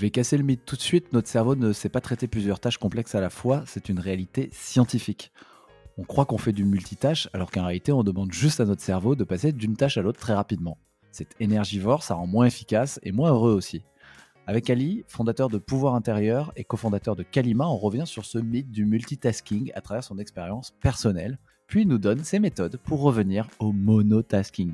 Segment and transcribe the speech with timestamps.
[0.00, 2.78] Vais casser le mythe tout de suite, notre cerveau ne sait pas traiter plusieurs tâches
[2.78, 5.30] complexes à la fois, c'est une réalité scientifique.
[5.98, 9.14] On croit qu'on fait du multitâche alors qu'en réalité on demande juste à notre cerveau
[9.14, 10.78] de passer d'une tâche à l'autre très rapidement.
[11.12, 13.82] C'est énergivore, ça rend moins efficace et moins heureux aussi.
[14.46, 18.70] Avec Ali, fondateur de Pouvoir Intérieur et cofondateur de Kalima, on revient sur ce mythe
[18.70, 23.48] du multitasking à travers son expérience personnelle, puis il nous donne ses méthodes pour revenir
[23.58, 24.72] au monotasking.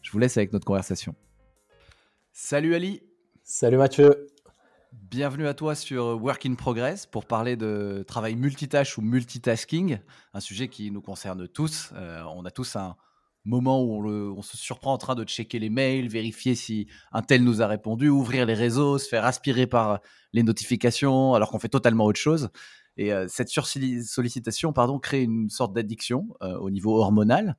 [0.00, 1.14] Je vous laisse avec notre conversation.
[2.32, 3.02] Salut Ali
[3.42, 4.29] Salut Mathieu
[4.92, 10.00] Bienvenue à toi sur Work in Progress pour parler de travail multitâche ou multitasking,
[10.34, 11.90] un sujet qui nous concerne tous.
[11.94, 12.96] Euh, on a tous un,
[13.44, 17.44] moment où on, se surprend en train de checker les mails, vérifier si un tel
[17.44, 20.00] nous a répondu, ouvrir les réseaux, se faire aspirer par
[20.32, 22.50] les notifications alors qu'on fait totalement autre chose.
[22.96, 27.56] Et euh, cette sursollicitation pardon, crée une sorte d'addiction euh, au niveau hormonal,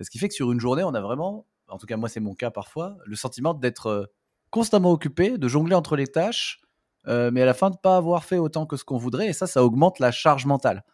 [0.00, 2.20] ce qui fait que sur une journée, on a vraiment, en tout cas moi c'est
[2.20, 4.12] mon cas parfois, le sentiment d'être
[4.50, 6.60] constamment occupé, de jongler entre les tâches,
[7.06, 9.32] mais à la fin de ne pas avoir fait autant que ce qu'on voudrait, et
[9.32, 10.84] ça, ça augmente la charge mentale.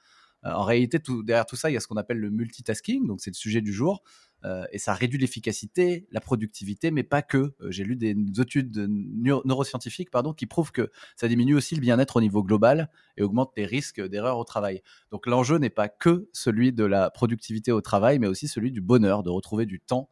[0.42, 3.30] en réalité, derrière tout ça, il y a ce qu'on appelle le multitasking, donc c'est
[3.30, 4.02] le sujet du jour.
[4.44, 7.54] Euh, et ça réduit l'efficacité, la productivité, mais pas que.
[7.60, 12.16] Euh, j'ai lu des études neuroscientifiques pardon, qui prouvent que ça diminue aussi le bien-être
[12.16, 14.82] au niveau global et augmente les risques d'erreurs au travail.
[15.10, 18.80] Donc l'enjeu n'est pas que celui de la productivité au travail, mais aussi celui du
[18.80, 20.08] bonheur, de retrouver du temps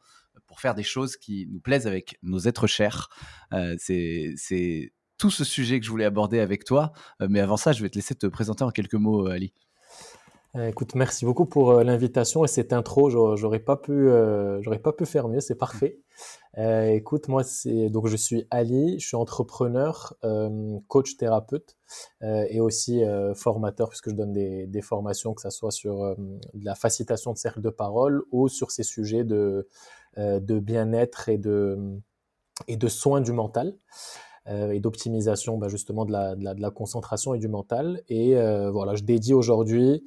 [0.47, 3.09] pour faire des choses qui nous plaisent avec nos êtres chers.
[3.53, 6.93] Euh, c'est tout ce sujet que je voulais aborder avec toi.
[7.21, 9.53] mais avant ça, je vais te laisser te présenter en quelques mots, Ali.
[10.57, 13.11] Euh, écoute, merci beaucoup pour euh, l'invitation et cette intro.
[13.11, 15.41] J'aurais pas pu, euh, j'aurais pas pu faire mieux.
[15.41, 15.99] C'est parfait.
[16.57, 20.15] écoute, moi, c'est donc je suis Ali, je suis entrepreneur,
[20.89, 21.77] coach thérapeute
[22.23, 23.03] et aussi
[23.37, 27.39] formateur puisque je donne des, des formations, que ce soit sur de la facilitation de
[27.39, 29.69] cercle de parole ou sur ces sujets de
[30.17, 31.79] de bien-être et de
[32.67, 33.77] et de soins du mental.
[34.49, 38.03] Et d'optimisation bah, justement de la, concentration et du mental.
[38.09, 38.35] Et
[38.71, 40.03] voilà, je dédie aujourd'hui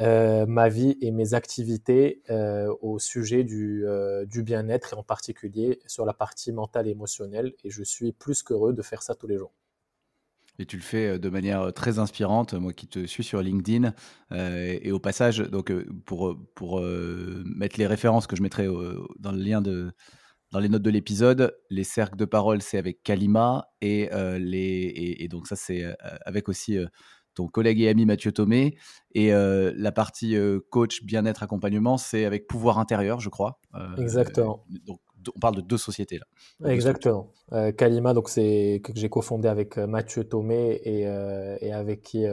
[0.00, 5.78] euh, ma vie et mes activités euh, au sujet du, euh, bien-être et en particulier
[5.86, 7.52] sur la partie mentale et émotionnelle.
[7.64, 9.52] Et je suis plus qu'heureux de faire ça tous les jours.
[10.58, 13.94] Et tu le fais de manière très inspirante, moi qui te suis sur LinkedIn.
[14.30, 15.72] et au passage, donc
[16.04, 16.36] pour
[17.46, 18.66] mettre les références que je mettrai
[19.18, 19.90] dans le lien de,
[20.52, 25.28] dans les notes de l'épisode, les cercles de parole, c'est avec Kalima et, les, et
[25.28, 25.84] donc ça, c'est
[26.26, 26.78] avec aussi
[27.34, 28.76] ton collègue et ami Mathieu Thomé.
[29.14, 33.60] Et euh, la partie euh, coach, bien-être, accompagnement, c'est avec pouvoir intérieur, je crois.
[33.74, 34.64] Euh, Exactement.
[34.86, 35.00] Donc,
[35.34, 36.70] on parle de deux sociétés là.
[36.70, 37.32] Exactement.
[37.76, 41.00] Kalima, donc c'est que j'ai cofondé avec Mathieu Thomé et,
[41.60, 42.24] et avec qui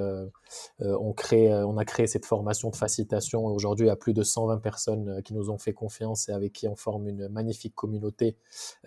[0.80, 3.46] on, crée, on a créé cette formation de facilitation.
[3.46, 6.54] Aujourd'hui, il y a plus de 120 personnes qui nous ont fait confiance et avec
[6.54, 8.38] qui on forme une magnifique communauté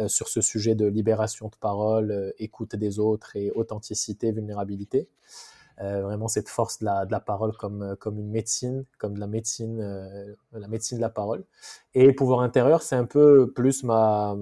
[0.07, 5.09] sur ce sujet de libération de parole, écoute des autres et authenticité, vulnérabilité.
[5.83, 9.15] Euh, vraiment cette force de la, de la, parole comme, euh, comme une médecine, comme
[9.15, 11.45] de la médecine, euh, la médecine de la parole.
[11.95, 14.37] Et pouvoir intérieur, c'est un peu plus ma,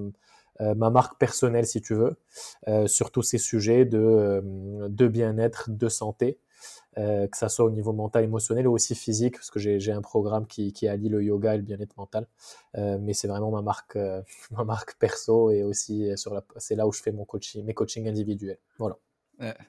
[0.61, 2.17] ma marque personnelle, si tu veux,
[2.89, 4.43] sur tous ces sujets de,
[4.89, 6.39] de bien-être, de santé.
[6.97, 10.47] que ça soit au niveau mental, émotionnel ou aussi physique, parce que j'ai un programme
[10.47, 12.27] qui, qui, allie le yoga et le bien-être mental.
[12.75, 13.99] mais c'est vraiment ma marque,
[14.51, 18.09] ma marque perso et aussi sur c'est là où je fais mon coaching, mes coachings
[18.09, 18.59] individuels.
[18.79, 18.99] Voilà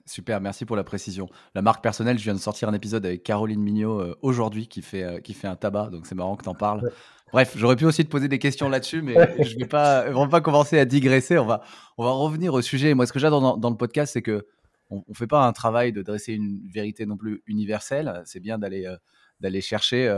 [0.06, 1.30] super, merci pour la précision.
[1.56, 4.82] La marque personnelle, je viens de sortir un épisode avec Caroline Mignot euh, aujourd'hui qui
[4.82, 6.92] fait, euh, qui fait un tabac, donc c'est marrant que tu en parles.
[7.32, 9.14] Bref, j'aurais pu aussi te poser des questions là-dessus, mais
[9.44, 11.38] je ne vais pas, vraiment pas commencer à digresser.
[11.38, 11.62] On va,
[11.98, 12.96] on va revenir au sujet.
[12.96, 14.48] Moi, ce que j'adore dans, le podcast, c'est que
[14.90, 18.24] on ne fait pas un travail de dresser une vérité non plus universelle.
[18.26, 18.96] C'est bien d'aller euh,
[19.40, 20.12] d'aller chercher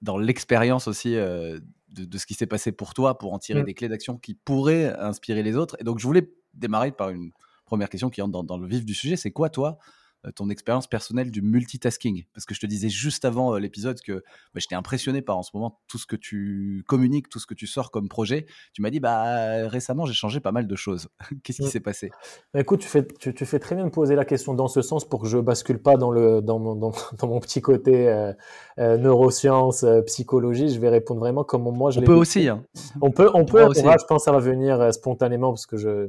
[0.00, 1.60] dans l'expérience aussi de,
[1.90, 3.66] de, ce qui s'est passé pour toi, pour en tirer mmh.
[3.66, 5.76] des clés d'action qui pourraient inspirer les autres.
[5.80, 7.32] Et donc, je voulais démarrer par une
[7.74, 9.78] première question qui entre dans, le vif du sujet, c'est quoi toi
[10.26, 12.24] euh, ton expérience personnelle du multitasking?
[12.32, 15.42] Parce que je te disais juste avant euh, l'épisode que bah, j'étais impressionné par en
[15.42, 18.46] ce moment tout ce que tu communiques, tout ce que tu sors comme projet.
[18.74, 21.08] Tu m'as dit, bah récemment, j'ai changé pas mal de choses.
[21.42, 21.70] Qu'est-ce qui mmh.
[21.70, 22.10] s'est passé?
[22.52, 25.04] Bah, Écoute, tu fais, tu, fais très bien de poser la question dans ce sens
[25.04, 26.92] pour que je bascule pas dans, le, dans, mon, dans,
[27.26, 28.32] mon petit côté euh,
[28.78, 30.68] neurosciences, psychologie.
[30.68, 32.48] Je vais répondre vraiment comme moi je On peut aussi.
[32.48, 32.62] Hein.
[33.00, 33.66] On peut, on, peut.
[33.74, 36.08] je pense que ça va venir spontanément parce que je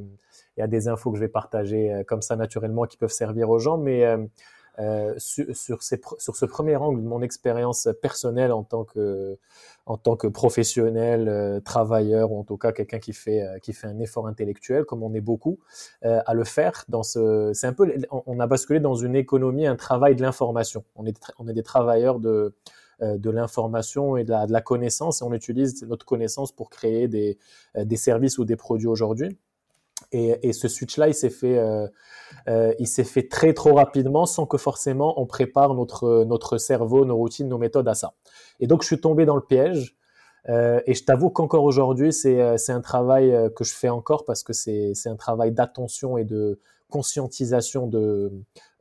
[0.56, 3.10] il y a des infos que je vais partager euh, comme ça naturellement qui peuvent
[3.10, 3.78] servir aux gens.
[3.78, 4.18] Mais euh,
[4.78, 9.38] euh, sur, sur, sur, ce premier angle de mon expérience personnelle en tant que,
[9.86, 13.72] en tant que professionnel, euh, travailleur, ou en tout cas quelqu'un qui fait, euh, qui
[13.72, 15.58] fait un effort intellectuel, comme on est beaucoup,
[16.02, 16.84] à le faire.
[16.88, 20.84] Dans ce, c'est un peu, on a basculé dans une économie, un travail de l'information.
[20.94, 22.54] On est, on est des travailleurs de,
[23.00, 27.08] de l'information et de la, de la, connaissance, et on utilise notre connaissance pour créer
[27.08, 27.38] des,
[27.76, 29.38] des services ou des produits aujourd'hui.
[30.16, 31.86] Et, ce switch-là, il s'est fait, euh,
[32.48, 37.48] euh, fait très trop rapidement sans que forcément on prépare notre notre cerveau, nos routines,
[37.48, 38.14] nos méthodes à ça.
[38.60, 39.96] Et donc je suis tombé dans le piège.
[40.48, 44.42] Euh, et je t'avoue qu'encore aujourd'hui, c'est c'est un travail que je fais encore parce
[44.42, 48.32] que c'est un travail d'attention et de conscientisation de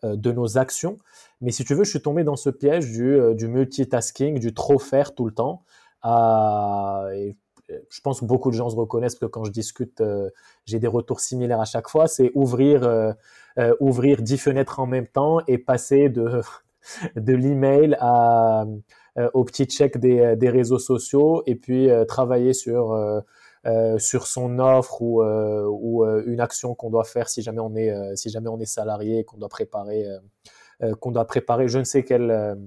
[0.03, 0.97] de nos actions.
[1.41, 4.79] Mais si tu veux, je suis tombé dans ce piège du du multitasking, du trop
[4.79, 5.63] faire tout le temps.
[7.69, 10.29] Je pense que beaucoup de gens se reconnaissent que quand je discute, euh,
[10.65, 12.07] j'ai des retours similaires à chaque fois.
[12.07, 13.13] C'est ouvrir, euh,
[13.57, 16.41] euh, ouvrir dix fenêtres en même temps et passer de,
[17.15, 18.65] l'email à,
[19.33, 23.23] au petit check des, réseaux sociaux et puis travailler sur,
[23.97, 28.29] sur son offre ou, ou une action qu'on doit faire si jamais on est, si
[28.29, 30.06] jamais on est salarié qu'on doit préparer,
[31.00, 32.57] qu'on doit préparer je ne sais quelle,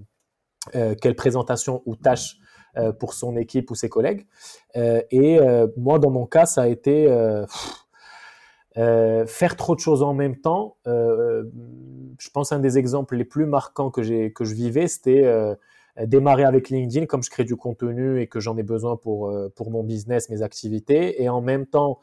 [0.73, 2.48] quelle présentation ou tâche euh,
[2.99, 4.27] pour son équipe ou ses collègues.
[4.77, 7.09] Euh, et euh, moi, dans mon cas, ça a été
[9.27, 10.77] faire trop de choses en même temps.
[10.87, 15.29] je pense un des exemples les plus marquants que j'ai que je vivais, c'était
[16.07, 19.73] démarrer avec LinkedIn comme je crée du contenu et que j'en ai besoin pour pour
[19.73, 21.99] mon business, mes activités, et en même temps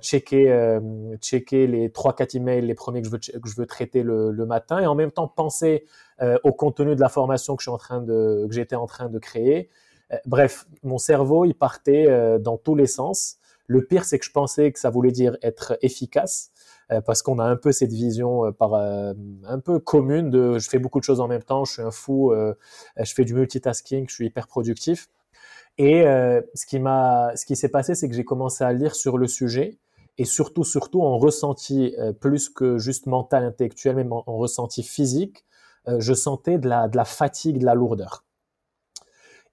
[0.00, 0.78] checker
[1.20, 4.30] checker les trois quatre emails les premiers que je veux que je veux traiter le,
[4.30, 5.86] le matin et en même temps penser
[6.44, 9.08] au contenu de la formation que je suis en train de que j'étais en train
[9.08, 9.72] de créer euh,
[10.26, 13.38] bref, mon cerveau, il partait euh, dans tous les sens.
[13.66, 16.50] Le pire, c'est que je pensais que ça voulait dire être efficace,
[16.92, 20.78] euh, parce qu'on a un peu cette vision par un peu commune de je fais
[20.78, 22.32] beaucoup de choses en même temps, je suis un fou,
[22.96, 25.08] je fais du multitasking, je suis hyper productif.
[25.78, 29.18] Et ce qui m'a, ce qui s'est passé, c'est que j'ai commencé à lire sur
[29.18, 29.78] le sujet
[30.16, 35.44] et surtout, surtout en ressenti plus que juste mental, intellectuel, mais en, en ressenti physique,
[35.86, 38.25] je sentais de la, de la fatigue, de la lourdeur.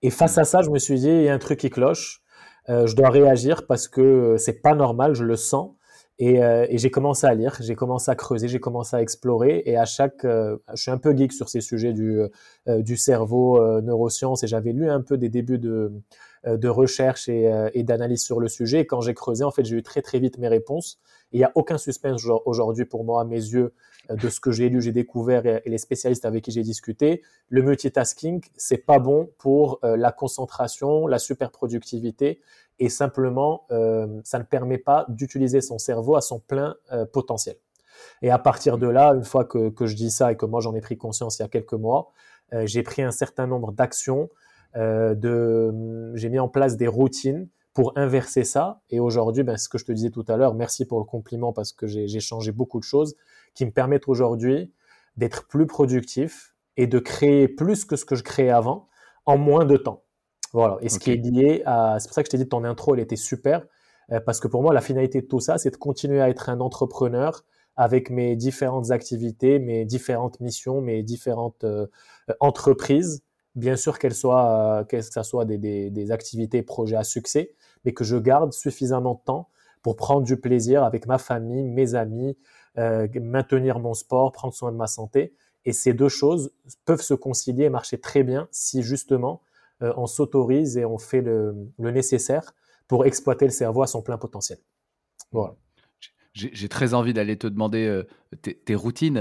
[0.03, 2.21] Et face à ça, je me suis dit, il y a un truc qui cloche.
[2.69, 5.71] Euh, je dois réagir parce que c'est pas normal, je le sens.
[6.19, 9.63] Et, euh, et j'ai commencé à lire, j'ai commencé à creuser, j'ai commencé à explorer.
[9.65, 14.43] Et à chaque, euh, je suis un peu geek sur ces sujets du, cerveau, neurosciences.
[14.43, 15.93] Et j'avais lu un peu des débuts de,
[16.45, 18.81] de recherche et, et d'analyse sur le sujet.
[18.81, 20.99] Et quand j'ai creusé, en fait, j'ai eu très très vite mes réponses.
[21.33, 23.73] Il n'y a aucun suspense aujourd'hui pour moi à mes yeux
[24.11, 27.23] euh, de ce que j'ai lu, j'ai découvert et, les spécialistes avec qui j'ai discuté.
[27.49, 32.39] Le multitasking, c'est pas bon pour euh, la concentration, la super productivité
[32.79, 36.75] et simplement, euh, ça ne permet pas d'utiliser son cerveau à son plein
[37.11, 37.55] potentiel.
[38.21, 40.61] Et à partir de là, une fois que, que je dis ça et que moi
[40.61, 42.11] j'en ai pris conscience il y a quelques mois,
[42.65, 44.29] j'ai pris un certain nombre d'actions,
[44.75, 48.81] de, j'ai mis en place des routines pour inverser ça.
[48.89, 51.53] Et aujourd'hui, ben, ce que je te disais tout à l'heure, merci pour le compliment
[51.53, 53.15] parce que j'ai changé beaucoup de choses
[53.53, 54.71] qui me permettent aujourd'hui
[55.17, 58.87] d'être plus productif et de créer plus que ce que je créais avant
[59.25, 60.03] en moins de temps.
[60.53, 60.77] Voilà.
[60.81, 62.93] Et ce qui est lié à, c'est pour ça que je t'ai dit ton intro,
[62.93, 63.65] elle était super
[64.11, 66.49] euh, parce que pour moi, la finalité de tout ça, c'est de continuer à être
[66.49, 67.43] un entrepreneur
[67.75, 71.87] avec mes différentes activités, mes différentes missions, mes différentes euh,
[72.39, 73.23] entreprises
[73.55, 77.53] bien sûr qu'elles soient, euh, que ça soit des, des, des, activités, projets à succès,
[77.85, 79.49] mais que je garde suffisamment de temps
[79.81, 82.37] pour prendre du plaisir avec ma famille, mes amis,
[82.79, 85.35] euh, maintenir mon sport, prendre soin de ma santé.
[85.65, 86.51] Et ces deux choses
[86.85, 89.41] peuvent se concilier et marcher très bien si justement
[89.81, 92.53] euh, on s'autorise et on fait le, nécessaire
[92.87, 94.57] pour exploiter le cerveau à son plein potentiel.
[95.31, 95.55] Voilà.
[96.33, 98.07] J'ai très envie d'aller te demander euh,
[98.41, 99.19] tes, routines,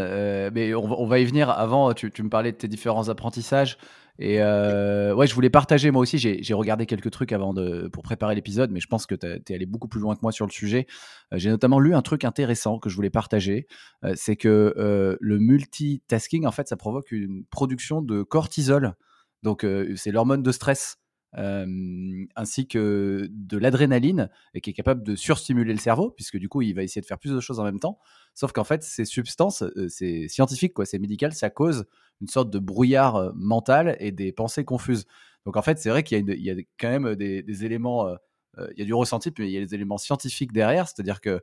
[0.54, 1.50] mais on, va y venir.
[1.50, 3.76] Avant, tu, me parlais de tes différents apprentissages.
[4.19, 6.19] Et euh, ouais, je voulais partager moi aussi.
[6.19, 9.54] J'ai regardé quelques trucs avant de pour préparer l'épisode, mais je pense que tu es
[9.54, 10.87] allé beaucoup plus loin que moi sur le sujet.
[11.33, 13.66] Euh, J'ai notamment lu un truc intéressant que je voulais partager.
[14.04, 14.75] Euh, c'est que
[15.21, 18.95] le multitasking, en fait, ça provoque une production de cortisol.
[19.42, 19.66] Donc,
[19.97, 20.99] c'est l'hormone de stress.
[21.34, 26.60] Ainsi que de l'adrénaline et qui est capable de surstimuler le cerveau puisque du coup
[26.60, 27.98] il va essayer de faire plus de choses en même temps
[28.34, 31.86] sauf qu'en fait ces substances c'est scientifique quoi c'est médical ça cause
[32.22, 35.04] une sorte de brouillard mental et des pensées confuses.
[35.44, 38.08] Donc en fait, c'est vrai qu'il y, a quand même des, éléments,
[38.56, 41.40] il y a du ressenti, mais il y a des éléments scientifiques derrière, c'est-à-dire que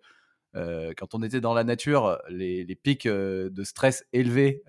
[0.54, 4.64] quand on était dans la nature, les, pics de stress élevés,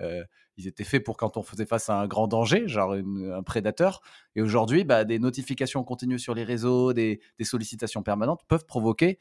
[0.61, 3.43] ils étaient faits pour quand on faisait face à un grand danger, genre une, un
[3.43, 4.01] prédateur.
[4.37, 9.19] Et aujourd'hui, bah, des notifications continues sur les réseaux, des, des sollicitations permanentes peuvent provoquer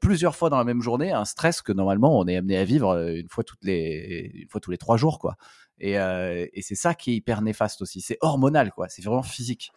[0.00, 2.96] plusieurs fois dans la même journée un stress que normalement on est amené à vivre
[3.10, 5.36] une fois toutes les, une fois tous les trois jours, quoi.
[5.78, 8.00] Et, et c'est ça qui est hyper néfaste aussi.
[8.00, 8.88] C'est hormonal, quoi.
[8.88, 9.72] C'est vraiment physique.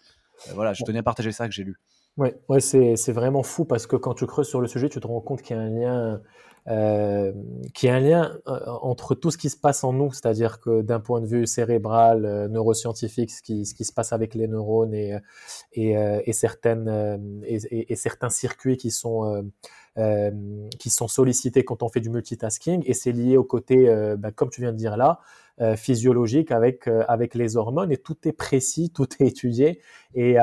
[0.53, 1.77] voilà, je tenais à partager ça que j'ai lu.
[2.17, 5.07] Ouais, ouais c'est vraiment fou parce que quand tu creuses sur le sujet, tu te
[5.07, 6.21] rends compte qu'il y a un lien
[6.67, 7.31] euh,
[7.73, 10.81] qui est un lien euh, entre tout ce qui se passe en nous, c'est-à-dire que
[10.81, 15.17] d'un point de vue cérébral, euh, neuroscientifique, ce qui, se passe avec les neurones et,
[15.73, 17.41] et certaines,
[17.95, 19.49] certains circuits qui sont,
[21.07, 23.85] sollicités quand on fait du multitasking, et c'est lié au côté,
[24.17, 25.19] ben, comme tu viens de dire là,
[25.75, 26.85] physiologique avec,
[27.33, 29.81] les hormones, et tout est précis, tout est étudié,
[30.13, 30.37] et,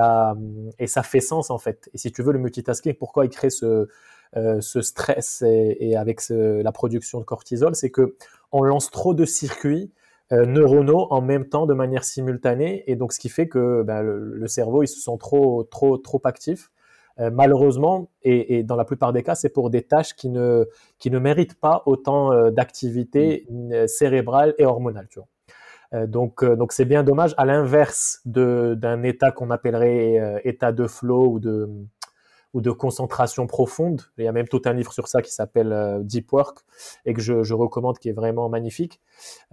[0.86, 1.88] ça fait sens en fait.
[1.94, 3.88] Et si tu veux, le multitasking, pourquoi il crée ce euh,
[4.34, 8.16] ce stress et, avec la production de cortisol, c'est que
[8.52, 9.92] on lance trop de circuits
[10.32, 12.82] euh, neuronaux en même temps de manière simultanée.
[12.88, 16.20] Et donc ce qui fait que ben, le, cerveau il se sent trop trop trop
[16.24, 16.72] actif
[17.20, 20.68] euh, malheureusement et, dans la plupart des cas c'est pour des tâches qui ne
[20.98, 23.86] qui ne méritent pas autant d'activité mmh.
[23.86, 26.06] cérébrale et hormonale tu vois.
[26.08, 31.38] Donc donc c'est bien dommage à l'inverse d'un état qu'on appellerait état de flow ou
[31.38, 31.70] de
[32.56, 34.00] ou de concentration profonde.
[34.16, 36.60] Il y a même tout un livre sur ça qui s'appelle euh, Deep Work
[37.04, 38.98] et que je, recommande, qui est vraiment magnifique.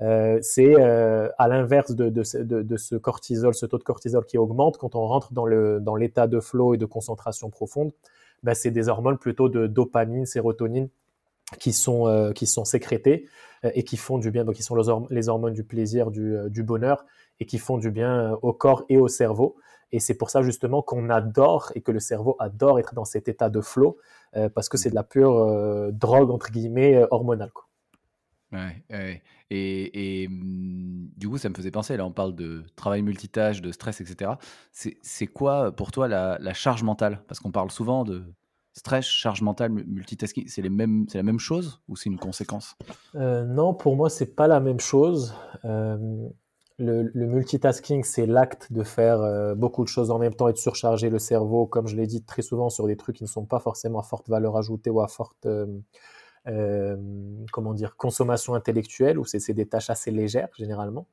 [0.01, 4.95] Euh, c'est euh, à l'inverse de, ce cortisol, ce taux de cortisol qui augmente quand
[4.95, 7.91] on rentre dans l'état de flow et de concentration profonde.
[8.41, 10.88] Ben, c'est des hormones plutôt de dopamine, sérotonine
[11.60, 13.27] qui sont sont sécrétées
[13.63, 14.45] et qui font du bien.
[14.45, 14.77] Donc, qui sont
[15.10, 17.05] les hormones du plaisir, du bonheur
[17.41, 19.57] et qui font du bien au corps et au cerveau.
[19.93, 23.29] Et c'est pour ça justement qu'on adore et que le cerveau adore être dans cet
[23.29, 23.97] état de flow
[24.35, 27.51] euh, parce que c'est de la pure euh, drogue entre guillemets euh, hormonale.
[27.51, 27.67] Quoi.
[28.51, 29.21] Ouais,
[29.51, 33.71] Et, mmh, du coup, ça me faisait penser, là on parle de travail multitâche, de
[33.71, 34.31] stress, etc.
[34.71, 37.21] C'est quoi pour toi la, charge mentale?
[37.27, 38.23] Parce qu'on parle souvent de
[38.73, 40.47] stress, charge mentale, multitasking.
[40.47, 40.69] C'est la
[41.23, 42.75] même chose ou c'est une conséquence?
[43.13, 45.35] Non, pour moi, c'est pas la même chose
[46.83, 50.57] le, multitasking, c'est l'acte de faire euh, beaucoup de choses en même temps et de
[50.57, 53.45] surcharger le cerveau, comme je l'ai dit très souvent, sur des trucs qui ne sont
[53.45, 55.65] pas forcément à forte valeur ajoutée ou à forte euh,
[56.47, 56.97] euh,
[57.97, 61.07] consommation intellectuelle, ou c'est des tâches assez légères généralement.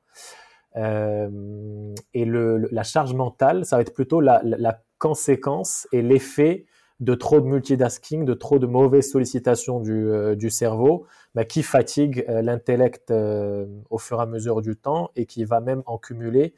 [0.76, 6.66] et la charge mentale, ça va être plutôt la conséquence et l'effet
[7.00, 12.24] de trop de multitasking, de trop de mauvaises sollicitations du, euh, cerveau, bah, qui fatigue
[12.28, 15.98] euh, l'intellect euh, au fur et à mesure du temps et qui va même en
[15.98, 16.54] cumuler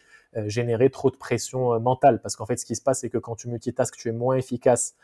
[0.47, 2.23] générer trop de pression mentale.
[2.23, 4.37] Parce qu'en fait, ce qui se passe, c'est que quand tu multitasques, tu es moins
[4.37, 4.95] efficace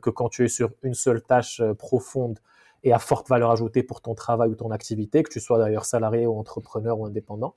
[0.00, 2.38] que quand tu es sur une seule tâche profonde
[2.84, 5.86] et à forte valeur ajoutée pour ton travail ou ton activité, que tu sois d'ailleurs
[5.86, 7.56] salarié ou entrepreneur ou indépendant.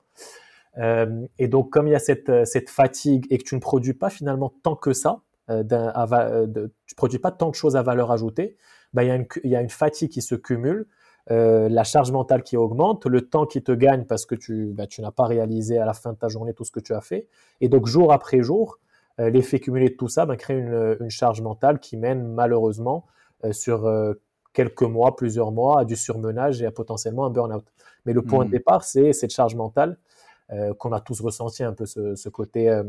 [0.76, 4.10] et donc, comme il y a cette, cette fatigue et que tu ne produis pas
[4.10, 8.10] finalement tant que ça, euh, euh, tu ne produis pas tant de choses à valeur
[8.12, 8.56] ajoutée,
[8.92, 10.86] bah, il, y a une, il y a une fatigue qui se cumule,
[11.30, 14.86] euh, la charge mentale qui augmente, le temps qui te gagne parce que tu, bah,
[14.86, 17.00] tu n'as pas réalisé à la fin de ta journée tout ce que tu as
[17.00, 17.28] fait.
[17.60, 18.78] Et donc, jour après jour,
[19.18, 23.04] l'effet cumulé de tout ça bah, crée une, une, charge mentale qui mène malheureusement
[23.50, 23.90] sur
[24.54, 27.66] quelques mois, plusieurs mois à du surmenage et à potentiellement un burn-out.
[28.06, 28.52] Mais le point de mmh.
[28.52, 29.98] départ, c'est cette charge mentale
[30.78, 32.82] qu'on a tous ressenti un peu ce, ce côté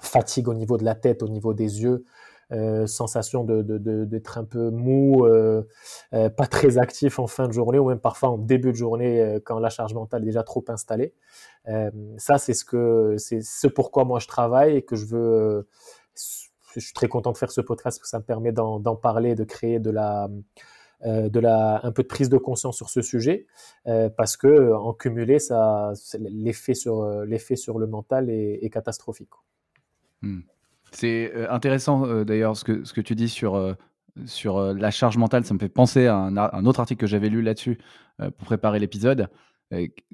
[0.00, 2.04] fatigue au niveau de la tête, au niveau des yeux,
[2.52, 5.62] euh, sensation d'être de, de, un peu mou, euh,
[6.12, 9.38] euh, pas très actif en fin de journée ou même parfois en début de journée
[9.44, 11.14] quand la charge mentale est déjà trop installée.
[12.18, 15.68] ça, c'est ce que c'est ce pourquoi moi je travaille et que je veux.
[16.74, 19.34] je suis très content de faire ce podcast parce que ça me permet d'en parler,
[19.34, 20.28] de créer de la
[21.04, 23.46] de la, un peu de prise de conscience sur ce sujet,
[24.16, 29.30] parce que en cumulé, ça, l'effet sur l'effet sur le mental est catastrophique.
[30.22, 30.40] Hmm.
[30.92, 33.74] C'est euh, intéressant euh, d'ailleurs ce que, ce que tu dis sur, euh,
[34.26, 35.44] sur la charge mentale.
[35.44, 37.78] Ça me fait penser à un, autre article que j'avais lu là-dessus
[38.18, 39.28] pour préparer l'épisode.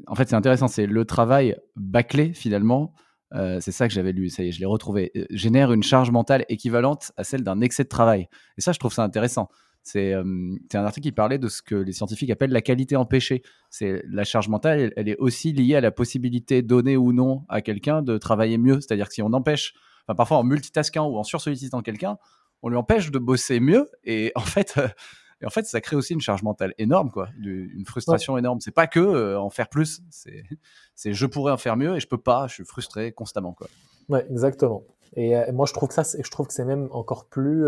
[0.06, 0.68] en fait, c'est intéressant.
[0.68, 2.94] C'est le travail bâclé finalement.
[3.32, 4.30] c'est ça que j'avais lu.
[4.30, 5.10] Ça y est, je l'ai retrouvé.
[5.30, 8.28] génère une charge mentale équivalente à celle d'un excès de travail.
[8.56, 9.48] Et ça, je trouve ça intéressant.
[9.82, 13.42] C'est un article qui parlait de ce que les scientifiques appellent la qualité empêchée.
[13.68, 17.42] C'est la charge mentale, elle, elle, est aussi liée à la possibilité donnée ou non
[17.48, 18.80] à quelqu'un de travailler mieux.
[18.80, 19.74] C'est-à-dire que si on empêche
[20.14, 22.18] parfois en multitaskant ou en sursollicitant quelqu'un,
[22.62, 23.90] on lui empêche de bosser mieux.
[24.04, 24.88] Et en fait, euh,
[25.40, 28.40] et en fait, ça crée aussi une charge mentale énorme, quoi, une frustration énorme.
[28.40, 28.60] énorme.
[28.60, 32.08] C'est pas que euh, en faire plus, c'est je pourrais en faire mieux et je
[32.08, 32.46] peux pas.
[32.48, 33.68] Je suis frustré constamment, quoi.
[34.08, 34.82] Ouais, exactement.
[35.14, 37.66] Et euh, moi, je trouve que ça, je trouve que c'est même encore plus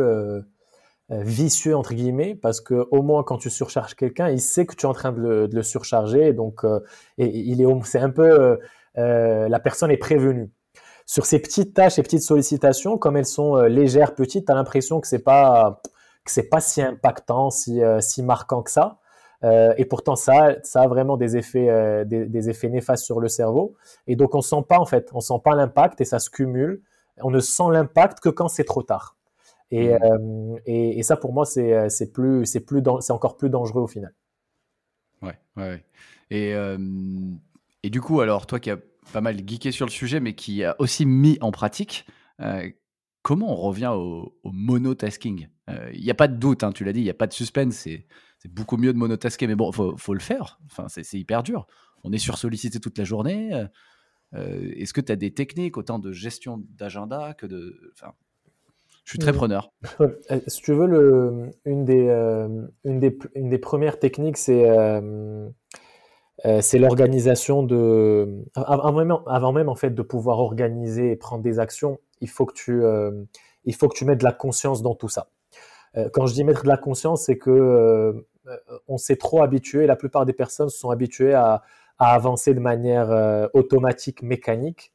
[1.12, 4.87] vicieux entre guillemets parce que au moins quand tu surcharges quelqu'un, il sait que tu
[4.87, 6.64] es en train de le, surcharger, donc
[7.18, 8.59] et, il est, c'est un peu
[8.94, 10.52] la personne est prévenue
[11.11, 14.55] sur ces petites tâches, ces petites sollicitations, comme elles sont euh, légères, petites, tu as
[14.55, 15.83] l'impression que c'est pas
[16.25, 19.00] que c'est pas si impactant, si, euh, si marquant que ça.
[19.43, 23.75] et pourtant, ça, ça a vraiment des effets, des, effets néfastes sur le cerveau.
[24.07, 26.81] Et donc, on sent pas en fait, on sent pas l'impact et ça se cumule.
[27.21, 29.17] On ne sent l'impact que quand c'est trop tard.
[29.73, 30.59] Et, mmh.
[30.67, 34.14] et, ça, pour moi, c'est plus, c'est plus, c'est encore plus dangereux au final.
[35.23, 35.85] Ouais, ouais.
[36.31, 36.55] Et,
[37.83, 38.79] et du coup, alors, toi qui as
[39.12, 42.07] pas mal geeké sur le sujet, mais qui a aussi mis en pratique,
[43.23, 45.49] comment on revient au, monotasking?
[45.92, 47.33] Il n'y a pas de doute, hein, tu l'as dit, il n'y a pas de
[47.33, 48.07] suspense, c'est
[48.49, 51.66] beaucoup mieux de monotasker, mais bon, il faut, faut, le faire, enfin, c'est hyper dur.
[52.02, 53.66] On est sursollicité toute la journée.
[54.33, 57.92] Est-ce que tu as des techniques, autant de gestion d'agenda que de...
[57.95, 58.12] Enfin,
[59.04, 59.37] je suis très mmh.
[59.37, 59.73] preneur.
[60.47, 62.09] si tu veux, le, une, des,
[62.85, 64.64] une, des, une, des, premières techniques, c'est
[66.61, 68.44] c'est l'organisation de.
[68.54, 72.47] Avant même, avant même, en fait, de pouvoir organiser et prendre des actions, il faut
[72.47, 73.11] que tu, euh,
[73.64, 75.28] il faut que tu mettes de la conscience dans tout ça.
[75.97, 78.12] Euh, quand je dis mettre de la conscience, c'est que euh,
[78.88, 81.62] on s'est trop habitué, la plupart des personnes se sont habituées à,
[81.99, 84.92] à avancer de manière automatique, mécanique.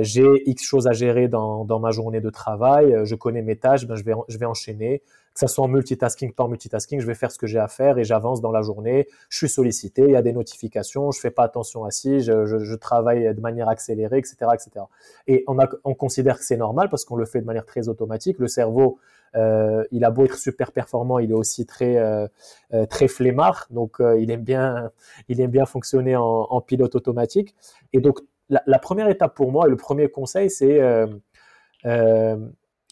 [0.00, 3.86] j'ai X choses à gérer dans, dans, ma journée de travail, je connais mes tâches,
[3.86, 5.02] ben je, vais, je vais enchaîner.
[5.40, 8.04] Ça soit en multitasking, pas multitasking, je vais faire ce que j'ai à faire et
[8.04, 9.08] j'avance dans la journée.
[9.30, 12.74] Je suis sollicité, il y a des notifications, je fais pas attention à si, je,
[12.74, 14.84] travaille de manière accélérée, etc., etc.
[15.26, 18.38] Et on, considère que c'est normal parce qu'on le fait de manière très automatique.
[18.38, 18.98] Le cerveau,
[19.34, 22.28] euh, il a beau être super performant, il est aussi très euh,
[22.74, 24.90] euh très flemmard, donc il aime bien
[25.30, 27.56] il aime bien fonctionner en, pilote automatique.
[27.94, 28.18] Et donc
[28.50, 30.82] la, première étape pour moi et le premier conseil, c'est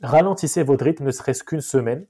[0.02, 2.06] ralentissez votre rythme, ne serait-ce qu'une semaine.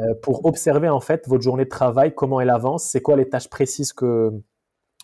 [0.00, 3.28] Euh, pour observer en fait votre journée de travail, comment elle avance, c'est quoi les
[3.28, 4.32] tâches précises que,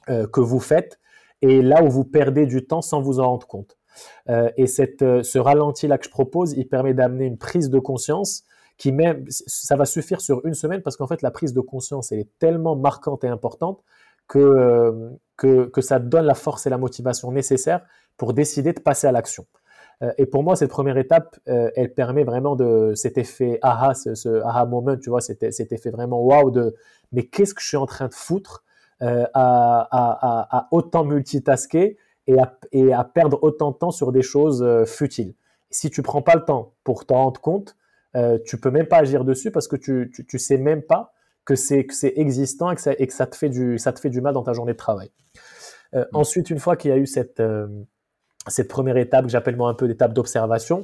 [0.09, 0.99] euh, que vous faites
[1.41, 3.77] et là où vous perdez du temps sans vous en rendre compte.
[4.29, 8.45] Euh, et cette, ce ralenti-là que je propose, il permet d'amener une prise de conscience
[8.79, 12.11] qui même, ça va suffire sur une semaine parce qu'en fait la prise de conscience,
[12.13, 13.83] elle est tellement marquante et importante
[14.27, 17.85] que, que, que ça donne la force et la motivation nécessaires
[18.17, 19.47] pour décider de passer à l'action.
[20.03, 23.95] Euh, et pour moi, cette première étape, euh, elle permet vraiment de cet effet aha,
[23.95, 26.75] ce, aha moment, tu vois, cet, cet effet vraiment waouh de
[27.13, 28.65] mais qu'est-ce que je suis en train de foutre
[29.03, 34.13] euh, à, à, à, autant multitasker et à, et à perdre autant de temps sur
[34.13, 35.35] des choses futiles.
[35.71, 37.77] Si tu prends pas le temps pour t'en rendre compte,
[38.17, 41.15] euh, tu peux même pas agir dessus parce que tu, tu, tu sais même pas
[41.45, 43.93] que c'est que c'est existant et que, ça, et que ça te fait du ça
[43.93, 45.11] te fait du mal dans ta journée de travail.
[45.95, 46.17] Euh, mmh.
[46.17, 47.43] Ensuite, une fois qu'il y a eu cette
[48.49, 50.83] cette première étape que j'appelle moi un peu l'étape d'observation.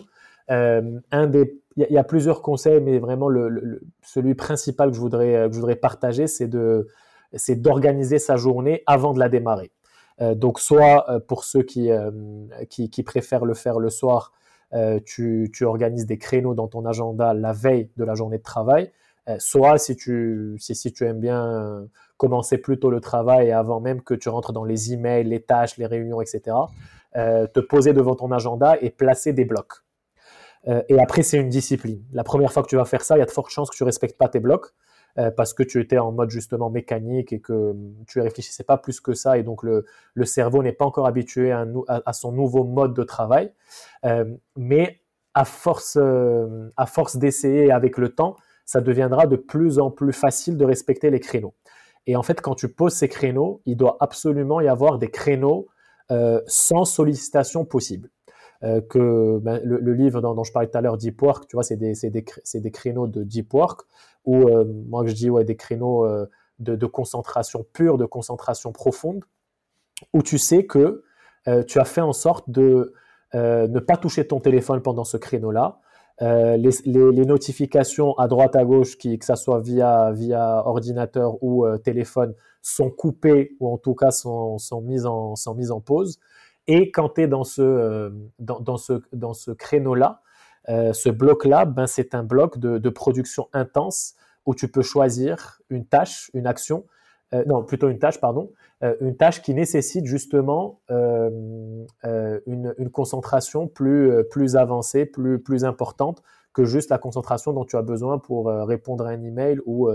[0.50, 5.52] Euh, il y, a plusieurs conseils, mais vraiment le, celui principal que je voudrais, que
[5.52, 9.70] je voudrais partager, c'est d'organiser sa journée avant de la démarrer.
[10.20, 12.10] Euh, donc soit euh, pour ceux qui, euh,
[12.68, 14.32] qui, préfèrent le faire le soir,
[14.74, 18.42] euh, tu, tu, organises des créneaux dans ton agenda la veille de la journée de
[18.42, 18.90] travail.
[19.38, 24.02] soit si tu, si, si tu aimes bien commencer plus tôt le travail avant même
[24.02, 26.56] que tu rentres dans les emails, les tâches, les réunions, etc.
[27.16, 29.72] Euh, te poser devant ton agenda et placer des blocs.
[30.66, 32.04] Euh, et après, c'est une discipline.
[32.12, 33.76] La première fois que tu vas faire ça, il y a de fortes chances que
[33.76, 34.74] tu respectes pas tes blocs
[35.16, 37.74] euh, parce que tu étais en mode justement mécanique et que
[38.06, 41.50] tu réfléchissais pas plus que ça et donc le, le cerveau n'est pas encore habitué
[41.50, 43.52] à, son nouveau mode de travail.
[44.56, 45.00] mais
[45.32, 45.96] à force,
[46.76, 51.08] à force d'essayer avec le temps, ça deviendra de plus en plus facile de respecter
[51.10, 51.54] les créneaux.
[52.06, 55.68] Et en fait, quand tu poses ces créneaux, il doit absolument y avoir des créneaux
[56.46, 58.10] sans sollicitation possible.
[58.64, 61.62] Euh, que ben, le, livre dont, je parlais tout à l'heure, Deep Work, tu vois,
[61.62, 63.82] c'est des, créneaux de Deep Work,
[64.24, 66.04] ou euh, moi je dis ouais, des créneaux
[66.58, 69.24] de, concentration pure, de concentration profonde,
[70.12, 71.04] où tu sais que
[71.68, 72.94] tu as fait en sorte de
[73.34, 75.78] ne pas toucher ton téléphone pendant ce créneau-là,
[76.20, 81.64] euh, les, notifications à droite à gauche, qui, que ça soit via, via ordinateur ou
[81.64, 85.80] euh, téléphone, sont coupées ou en tout cas sont, sont, mises, en, sont mises en
[85.80, 86.18] pause.
[86.66, 90.22] Et quand tu es dans ce, euh, dans, ce, dans ce créneau-là,
[90.68, 95.86] ce bloc-là, ben, c'est un bloc de, de, production intense où tu peux choisir une
[95.86, 96.84] tâche, une action,
[97.46, 98.50] non, plutôt une tâche, pardon,
[98.84, 105.40] euh, une tâche qui nécessite justement euh, euh, une, une, concentration plus, plus avancée, plus,
[105.40, 109.60] plus importante que juste la concentration dont tu as besoin pour répondre à un email
[109.66, 109.88] ou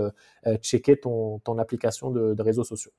[0.62, 2.92] checker ton, ton application de, de réseaux sociaux.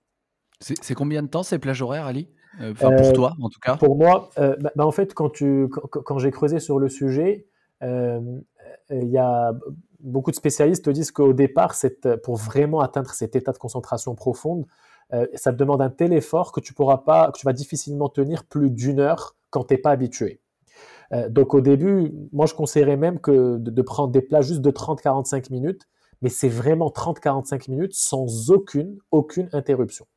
[0.59, 2.29] C'est combien de temps ces plages horaires, Ali?
[2.61, 3.75] Enfin, pour toi, en tout cas.
[3.77, 7.47] Pour moi, bah, bah, en fait, quand, tu, quand, quand j'ai creusé sur le sujet,
[7.81, 8.43] il
[8.89, 9.51] y a
[9.99, 14.15] beaucoup de spécialistes te disent qu'au départ, cette, pour vraiment atteindre cet état de concentration
[14.15, 14.65] profonde,
[15.13, 18.09] euh, ça te demande un tel effort que tu pourras pas, que tu vas difficilement
[18.09, 20.41] tenir plus d'une heure quand tu n'es pas habitué.
[21.13, 24.71] Euh, donc au début, moi je conseillerais même que de, prendre des plats juste de
[24.71, 25.87] 30-45 minutes,
[26.21, 30.07] mais c'est vraiment 30-45 minutes sans aucune, aucune interruption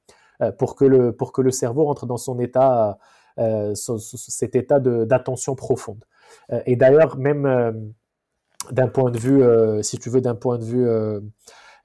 [0.56, 2.96] pour, que le, pour que le cerveau rentre dans son état,
[3.74, 6.04] cet état d'attention profonde.
[6.64, 7.92] et d'ailleurs, même
[8.72, 9.42] d'un point de vue,
[9.82, 10.86] si tu veux, d'un point de vue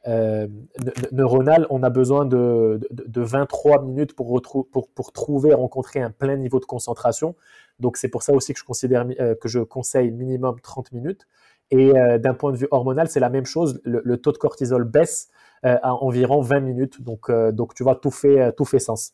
[0.05, 0.47] euh,
[1.13, 6.35] neuronal, on a besoin de, de, 23 minutes pour, pour, pour, trouver, rencontrer un plein
[6.35, 7.35] niveau de concentration.
[7.79, 11.25] Donc c'est pour ça aussi que je, considère, euh, que je conseille minimum 30 minutes.
[11.71, 13.79] Et euh, d'un point de vue hormonal, c'est la même chose.
[13.85, 15.29] Le, taux de cortisol baisse
[15.63, 17.01] à environ 20 minutes.
[17.01, 19.13] Donc, donc tu vois, tout fait, tout fait sens.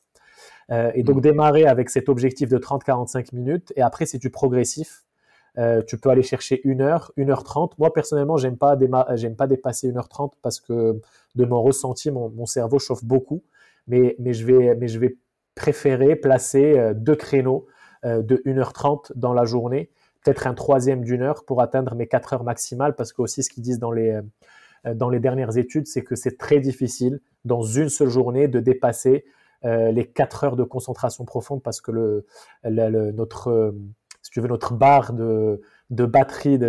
[0.72, 1.22] et donc mmh.
[1.22, 3.72] démarrer avec cet objectif de 30-45 minutes.
[3.76, 5.04] Et après, c'est du progressif.
[5.60, 7.78] Euh, tu peux aller chercher 1 heure, 1 heure 30.
[7.80, 8.78] Moi, personnellement, j'aime pas,
[9.16, 11.02] j'aime pas dépasser 1 heure 30 parce que
[11.36, 13.44] de mon ressenti, mon, cerveau chauffe beaucoup.
[13.88, 15.18] Mais, mais, je vais, mais je vais
[15.56, 17.68] préférer placer euh, deux créneaux
[18.06, 19.90] euh, de 1 heure 30 dans la journée,
[20.24, 23.50] peut-être un troisième d'une heure pour atteindre mes 4 heures maximales parce que aussi ce
[23.50, 24.18] qu'ils disent dans les,
[24.96, 29.26] dans les dernières études, c'est que c'est très difficile dans une seule journée de dépasser
[29.64, 32.26] les 4 heures de concentration profonde parce que le
[32.64, 33.74] notre
[34.30, 36.60] si tu veux, notre barre de, de batterie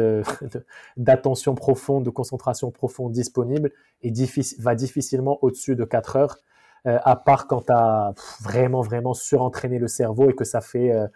[0.96, 3.70] d'attention profonde, de concentration profonde disponible
[4.01, 4.11] et
[4.61, 6.38] va difficilement au-dessus de 4 heures,
[6.87, 10.90] euh, à part quand tu as vraiment, vraiment surentraîné le cerveau et que ça fait
[10.90, 11.07] euh,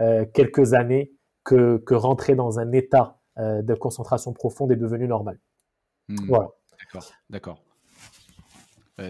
[0.00, 1.12] euh, quelques années
[1.44, 5.38] que, que, rentrer dans un état de concentration profonde est devenu normal.
[6.08, 6.16] Hmm.
[6.28, 6.48] voilà.
[6.78, 7.62] D'accord, d'accord.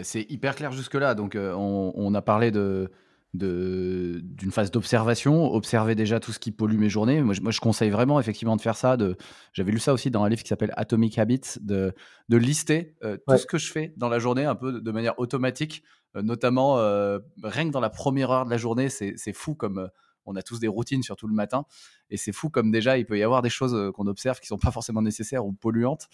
[0.03, 1.15] C'est hyper clair jusque-là.
[1.15, 2.89] Donc, on, on, a parlé de,
[3.33, 7.21] d'une phase d'observation, observer déjà tout ce qui pollue mes journées.
[7.21, 8.97] Moi, je, conseille vraiment effectivement de faire ça.
[8.97, 9.15] De,
[9.53, 11.93] j'avais lu ça aussi dans un livre qui s'appelle Atomic Habits, de,
[12.27, 15.17] de lister euh, tout ce que je fais dans la journée un peu de, manière
[15.17, 15.83] automatique,
[16.17, 19.89] euh, notamment euh, rien que dans la première heure de la journée, c'est, fou comme
[20.25, 21.65] on a tous des routines, surtout le matin.
[22.09, 24.47] Et c'est fou comme déjà, il peut y avoir des choses euh, qu'on observe qui
[24.47, 26.07] sont pas forcément nécessaires ou polluantes,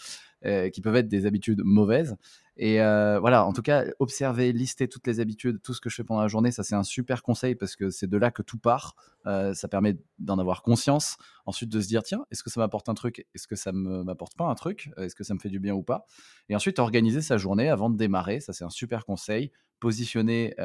[0.45, 2.15] euh, qui peuvent être des habitudes mauvaises.
[2.57, 5.95] Et euh, voilà, en tout cas, observer, lister toutes les habitudes, tout ce que je
[5.95, 8.41] fais pendant la journée, ça c'est un super conseil parce que c'est de là que
[8.41, 8.95] tout part.
[9.25, 11.17] ça permet d'en avoir conscience.
[11.45, 13.27] Ensuite, de se dire, tiens, est-ce que ça m'apporte un truc?
[13.35, 14.89] Est-ce que ça ne m'apporte pas un truc?
[14.97, 16.05] Est-ce que ça me fait du bien ou pas?
[16.49, 18.39] Et ensuite, organiser sa journée avant de démarrer.
[18.39, 19.51] Ça c'est un super conseil.
[19.79, 20.55] Positionner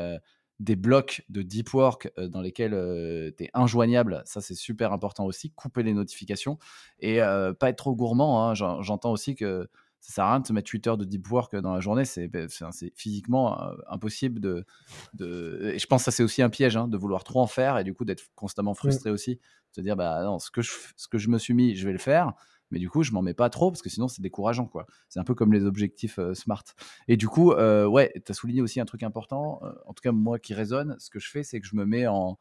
[0.60, 2.72] des blocs de deep work dans lesquels
[3.36, 6.58] tu es injoignable, ça c'est super important aussi, couper les notifications
[7.00, 8.48] et pas être trop gourmand.
[8.48, 8.54] Hein.
[8.54, 9.68] J'entends aussi que
[10.02, 12.04] ça sert à rien de se mettre 8 heures de deep work dans la journée,
[12.04, 12.48] c'est ben,
[12.94, 14.66] physiquement impossible de,
[15.72, 17.78] Et je pense que ça c'est aussi un piège hein, de vouloir trop en faire
[17.78, 19.40] et du coup d'être constamment frustré aussi, de
[19.76, 21.92] se dire bah non, ce que, je, ce que je me suis mis, je vais
[21.92, 22.34] le faire
[22.72, 24.86] mais du coup, je m'en mets pas trop parce que sinon, c'est décourageant, quoi.
[25.08, 26.64] C'est un peu comme les objectifs euh, smart.
[27.06, 29.60] Et du coup, euh, ouais, tu as souligné aussi un truc important.
[29.62, 31.84] Euh, en tout cas, moi qui résonne, ce que je fais, c'est que je me
[31.84, 32.38] mets en,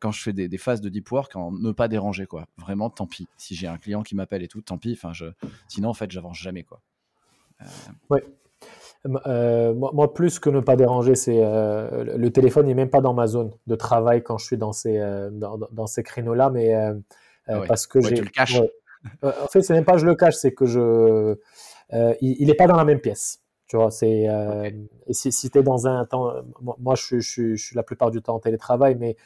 [0.00, 2.46] quand je fais des, phases de deep work, en ne pas déranger, quoi.
[2.58, 3.28] Vraiment, tant pis.
[3.36, 4.92] Si j'ai un client qui m'appelle et tout, tant pis.
[4.92, 5.26] Enfin, je,
[5.68, 6.80] sinon, en fait, j'avance jamais, quoi.
[8.10, 8.22] Ouais.
[9.04, 13.52] moi, plus que ne pas déranger, c'est le téléphone n'est même pas dans ma zone
[13.66, 14.98] de travail quand je suis dans ces,
[15.32, 16.74] dans, ces créneaux-là, mais
[17.48, 18.14] ah parce que j'ai.
[18.14, 18.60] Tu le caches.
[19.24, 21.36] Euh, en fait, c'est même pas je le cache, c'est que je,
[21.92, 23.40] euh, il n'est pas dans la même pièce.
[23.68, 24.70] Tu vois, c'est euh,
[25.10, 26.32] si, si tu es dans un temps,
[26.78, 29.16] moi je, je, je, suis la plupart du temps en télétravail, mais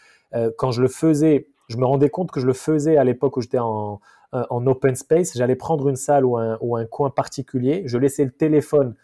[0.56, 3.40] quand je le faisais, je me rendais compte que je le faisais à l'époque où
[3.40, 4.00] j'étais en,
[4.32, 5.36] en, open space.
[5.36, 8.94] J'allais prendre une salle ou un, ou un, coin particulier, je laissais le téléphone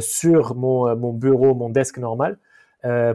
[0.00, 2.38] sur mon, mon, bureau, mon desk normal,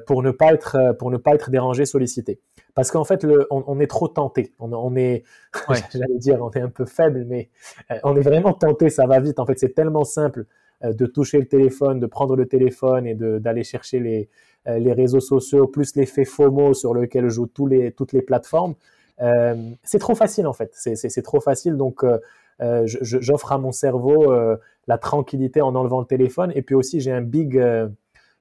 [0.08, 2.40] pour ne pas être pour ne pas être dérangé, sollicité.
[2.74, 4.54] Parce qu'en fait, le, on, est trop tenté.
[4.60, 5.24] On, on est,
[5.94, 7.50] j'allais dire, on est un peu faible, mais
[7.92, 8.90] euh, on est vraiment tenté.
[8.90, 9.40] Ça va vite.
[9.40, 10.46] En fait, c'est tellement simple
[10.84, 14.30] euh, de toucher le téléphone, de prendre le téléphone et d'aller chercher les, euh,
[14.66, 18.76] les réseaux sociaux, plus l'effet FOMO sur lequel jouent toutes les plateformes.
[19.18, 20.72] c'est trop facile en fait.
[20.74, 21.78] C'est trop facile.
[21.78, 22.06] Donc,
[22.86, 24.34] j'offre à mon cerveau
[24.88, 26.52] la tranquillité en enlevant le téléphone.
[26.56, 27.60] Et puis aussi, j'ai un big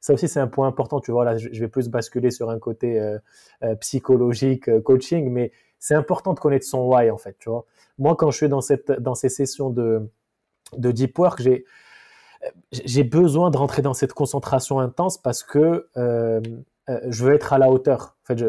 [0.01, 1.01] ça aussi, c'est un point important.
[1.01, 3.19] Tu vois, là, je vais plus basculer sur un côté euh,
[3.63, 7.37] euh, psychologique, euh, coaching, mais c'est important de connaître son why, en fait.
[7.39, 7.67] Tu vois,
[7.99, 10.11] moi, quand je suis dans, cette, dans ces sessions de,
[10.77, 11.65] de deep work, j'ai
[12.73, 17.71] j'ai besoin de rentrer dans cette concentration intense parce que je veux être à la
[17.71, 18.17] hauteur.
[18.25, 18.43] En fait,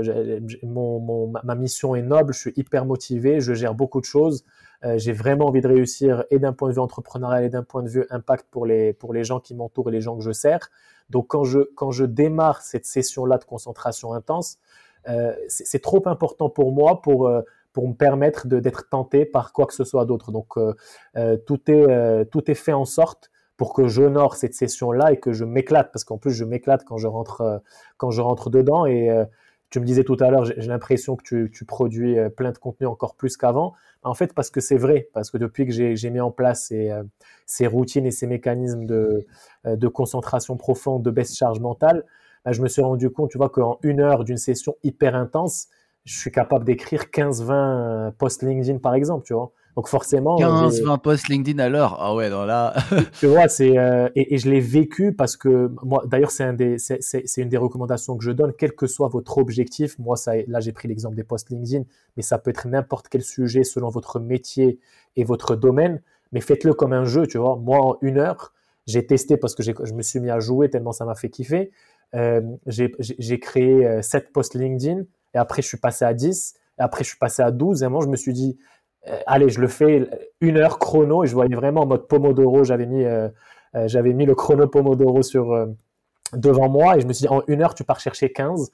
[1.44, 4.46] ma mission est noble, je suis hyper motivé, je gère beaucoup de choses.
[4.96, 7.90] j'ai vraiment envie de réussir et d'un point de vue entrepreneurial et d'un point de
[7.90, 10.70] vue impact pour les, pour les gens qui m'entourent et les gens que je sers.
[11.12, 14.58] Donc quand je, quand je démarre cette session-là de concentration intense,
[15.10, 17.42] euh, c'est trop important pour moi pour, euh,
[17.74, 20.32] pour me permettre d'être tenté par quoi que ce soit d'autre.
[20.32, 23.31] Donc euh, tout, est, tout est fait en sorte
[23.62, 26.97] pour que j'honore cette session-là et que je m'éclate, parce qu'en plus je m'éclate quand
[26.97, 27.62] je rentre
[27.97, 29.12] quand je rentre dedans et
[29.69, 33.13] tu me disais tout à l'heure, j'ai l'impression que tu, produis plein de contenu encore
[33.13, 33.76] plus qu'avant.
[34.02, 36.74] En fait, parce que c'est vrai, parce que depuis que j'ai mis en place
[37.45, 39.28] ces, routines et ces mécanismes de,
[39.65, 42.04] de concentration profonde, de baisse charge mentale,
[42.43, 45.67] bah, je me suis rendu compte, tu vois, qu'en une heure d'une session hyper intense,
[46.04, 49.52] je suis capable d'écrire 15-20 posts LinkedIn, par exemple, tu vois.
[49.76, 50.36] Donc forcément.
[50.38, 51.98] 15, 20 posts LinkedIn à l'heure.
[52.00, 52.74] Ah ouais, non là.
[53.20, 56.78] tu vois, c'est euh, et, je l'ai vécu parce que moi, d'ailleurs, c'est un des,
[56.78, 59.98] c'est une des recommandations que je donne, quel que soit votre objectif.
[60.00, 61.84] Moi, ça, là, j'ai pris l'exemple des posts LinkedIn,
[62.18, 64.80] mais ça peut être n'importe quel sujet selon votre métier
[65.16, 66.02] et votre domaine.
[66.32, 67.56] Mais faites-le comme un jeu, tu vois.
[67.58, 68.54] Moi, en une heure,
[68.88, 71.72] j'ai testé parce que je me suis mis à jouer tellement ça m'a fait kiffer.
[72.14, 75.04] Euh, j'ai créé 7 euh, posts LinkedIn
[75.34, 76.56] et après, je suis passé à 10.
[76.80, 77.82] Et après, je suis passé à 12.
[77.82, 78.58] Et à un moment, je me suis dit,
[79.26, 80.10] allez, je le fais
[80.42, 82.64] une heure chrono et je voyais vraiment en mode Pomodoro.
[82.64, 83.30] J'avais mis, euh,
[83.76, 85.68] euh, j'avais mis le chrono Pomodoro sur,
[86.34, 88.72] devant moi et je me suis dit, en une heure, tu pars chercher 15.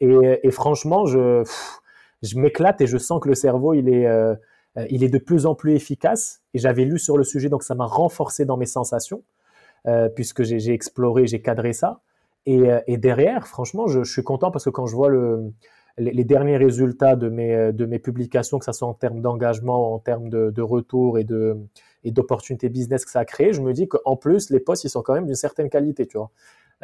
[0.00, 1.42] Et, franchement, je,
[2.22, 4.06] je m'éclate et je sens que le cerveau, il est,
[4.90, 6.42] il est de plus en plus efficace.
[6.54, 9.22] Et j'avais lu sur le sujet, donc ça m'a renforcé dans mes sensations,
[10.14, 12.00] puisque j'ai exploré, j'ai cadré ça.
[12.46, 15.52] Et, derrière, franchement, je, suis content parce que quand je vois le,
[15.98, 19.98] les, derniers résultats de mes, de mes publications, que ce soit en termes d'engagement, en
[19.98, 21.56] termes de, de retour et de
[22.04, 24.90] et d'opportunités business que ça a créé, je me dis qu'en plus, les posts, ils
[24.90, 26.30] sont quand même d'une certaine qualité, tu vois.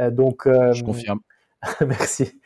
[0.01, 1.21] Euh, donc, euh, je confirme.
[1.81, 2.41] merci.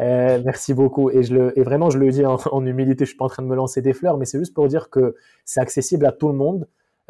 [0.00, 1.10] Euh, merci beaucoup.
[1.10, 3.42] Et, je le, et vraiment, je le dis en, humilité, je suis pas en train
[3.42, 6.28] de me lancer des fleurs, mais c'est juste pour dire que c'est accessible à tout
[6.28, 6.66] le monde.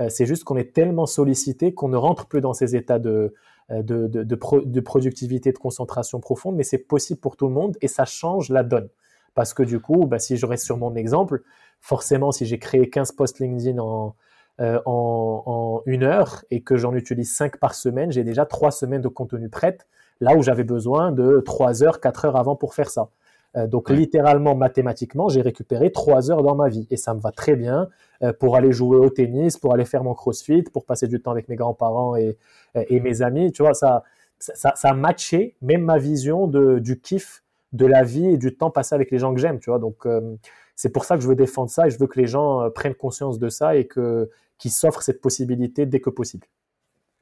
[0.09, 3.33] c'est juste qu'on est tellement sollicité qu'on ne rentre plus dans ces états de,
[3.71, 7.79] de, de, de, de productivité, de concentration profonde, mais c'est possible pour tout le monde
[7.81, 8.89] et ça change la donne.
[9.35, 11.43] Parce que du coup, bah, si je reste sur mon exemple,
[11.81, 14.15] forcément, si j'ai créé 15 posts LinkedIn en,
[14.61, 19.03] euh, en, une heure et que j'en utilise 5 par semaine, j'ai déjà 3 semaines
[19.03, 19.87] de contenu prête,
[20.21, 23.11] là où j'avais besoin de 3 heures, 4 heures avant pour faire ça.
[23.57, 27.33] Euh, donc littéralement, mathématiquement, j'ai récupéré 3 heures dans ma vie et ça me va
[27.33, 27.89] très bien
[28.23, 31.33] euh, pour aller jouer au tennis, pour aller faire mon crossfit, pour passer du temps
[31.33, 32.39] avec mes grands-parents et,
[32.75, 33.51] et mes amis.
[33.51, 34.05] Tu vois, ça,
[34.39, 37.44] ça, ça a matché même ma vision de, du kiff
[37.75, 39.79] de la vie et du temps passé avec les gens que j'aime, tu vois.
[39.79, 40.37] Donc, euh,
[40.77, 42.71] c'est pour ça que je veux défendre ça et je veux que les gens euh,
[42.71, 46.47] prennent conscience de ça et qu'ils s'offrent cette possibilité dès que possible.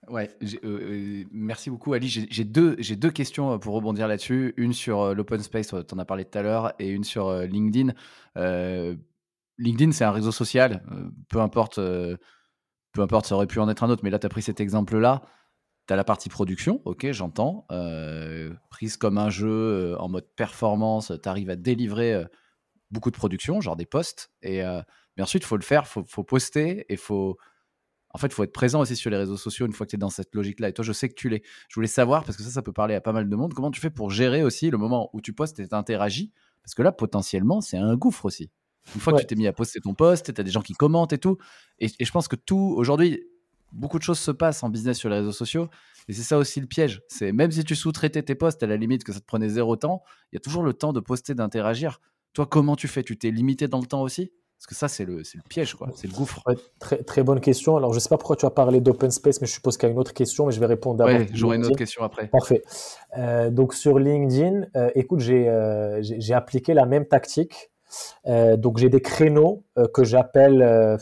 [0.09, 0.31] Ouais,
[0.65, 2.09] euh, merci beaucoup Ali.
[2.09, 4.53] J'ai deux, deux questions pour rebondir là-dessus.
[4.57, 7.93] Une sur l'open space, tu en as parlé tout à l'heure, et une sur LinkedIn.
[9.59, 10.83] LinkedIn, c'est un réseau social.
[11.29, 14.29] peu importe, peu importe, ça aurait pu en être un autre, mais là, tu as
[14.29, 15.23] pris cet exemple-là.
[15.87, 17.67] Tu as la partie production, ok, j'entends.
[17.73, 22.25] Euh, prise comme un jeu euh, en mode performance, tu arrives à délivrer euh,
[22.91, 24.31] beaucoup de production, genre des posts.
[24.43, 24.63] Et,
[25.17, 27.37] mais ensuite, il faut le faire, il faut, poster et faut.
[28.15, 29.97] En fait, il faut être présent aussi sur les réseaux sociaux une fois que tu
[29.97, 30.69] es dans cette logique-là.
[30.69, 31.43] Et toi, je sais que tu l'es.
[31.69, 33.71] Je voulais savoir, parce que ça, ça peut parler à pas mal de monde, comment
[33.71, 36.83] tu fais pour gérer aussi le moment où tu postes et tu interagis Parce que
[36.83, 38.51] là, potentiellement, c'est un gouffre aussi.
[38.95, 40.75] Une fois que tu t'es mis à poster ton post, tu as des gens qui
[40.75, 41.39] commentent et tout.
[41.79, 43.23] Et, et je pense que tout, aujourd'hui,
[43.73, 45.69] beaucoup de choses se passent en business sur les réseaux sociaux.
[46.09, 47.03] Et c'est ça aussi le piège.
[47.09, 49.77] C'est même si tu sous-traitais tes posts à la limite que ça te prenait zéro
[49.77, 52.01] temps, il y a toujours le temps de poster, d'interagir.
[52.33, 53.03] Toi, comment tu fais?
[53.03, 54.33] Tu t'es limité dans le temps aussi?
[54.63, 55.89] Parce que ça, c'est le, le piège, quoi.
[55.93, 56.41] C'est le gouffre.
[56.79, 57.77] très, très bonne question.
[57.77, 59.89] Alors, je ne sais pas pourquoi tu as parlé d'open space, mais je suppose qu'il
[59.89, 61.21] y a une autre question, mais je vais répondre d'abord.
[61.21, 62.29] Oui, j'aurai une autre question après.
[62.29, 62.63] Parfait.
[63.19, 67.73] Euh, donc, sur LinkedIn, euh, écoute, euh, j'ai appliqué la même tactique.
[68.25, 70.97] donc, j'ai des créneaux que j'appelle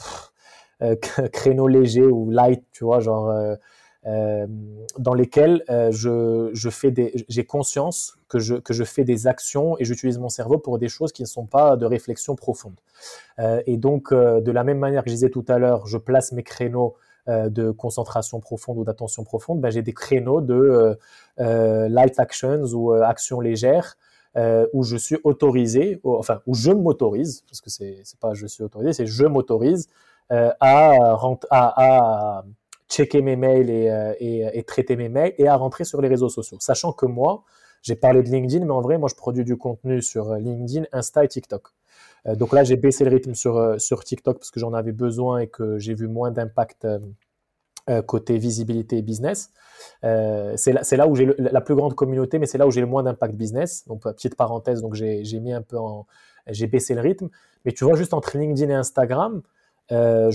[1.32, 3.54] créneaux légers ou light, tu vois, genre euh,
[4.06, 4.46] euh,
[4.98, 9.76] dans lesquels je, je, fais des, j'ai conscience que je, que je fais des actions
[9.78, 12.76] et j'utilise mon cerveau pour des choses qui ne sont pas de réflexion profonde.
[13.66, 16.42] et donc, de la même manière que je disais tout à l'heure, je place mes
[16.42, 16.94] créneaux
[17.26, 20.96] de concentration profonde ou d'attention profonde, ben, j'ai des créneaux de
[21.38, 23.98] light actions ou actions légères
[24.72, 28.94] où je suis autorisé, enfin où je m'autorise, parce que c'est pas je suis autorisé,
[28.94, 29.88] c'est je m'autorise
[30.32, 32.44] euh, à,
[32.88, 36.58] checker mes mails euh, et, traiter mes mails et à rentrer sur les réseaux sociaux.
[36.60, 37.44] Sachant que moi,
[37.82, 41.24] j'ai parlé de LinkedIn, mais en vrai, moi, je produis du contenu sur LinkedIn, Insta
[41.24, 41.68] et TikTok.
[42.26, 45.46] Euh, donc là, j'ai baissé le rythme sur, TikTok parce que j'en avais besoin et
[45.48, 46.86] que j'ai vu moins d'impact
[48.06, 49.50] côté visibilité et business.
[50.02, 53.02] c'est là, où j'ai la plus grande communauté, mais c'est là où j'ai le moins
[53.02, 53.84] d'impact business.
[53.88, 55.76] Donc, petite parenthèse, donc j'ai mis un peu.
[56.46, 57.30] J'ai baissé le rythme.
[57.64, 59.42] Mais tu vois, juste entre LinkedIn et Instagram,
[59.92, 60.30] euh,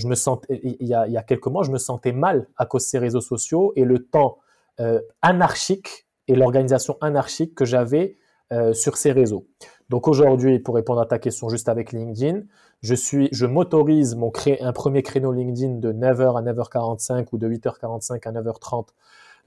[0.50, 3.72] il y, a, quelques mois, je me sentais mal à cause de ces réseaux sociaux
[3.76, 4.38] et le temps
[4.80, 8.16] euh, anarchique et l'organisation anarchique que j'avais
[8.52, 9.46] euh, sur ces réseaux.
[9.88, 12.42] Donc aujourd'hui, pour répondre à ta question juste avec LinkedIn,
[12.82, 17.48] je suis, je m'autorise mon un premier créneau LinkedIn de 9h à 9h45 ou de
[17.48, 18.88] 8h45 à 9h30,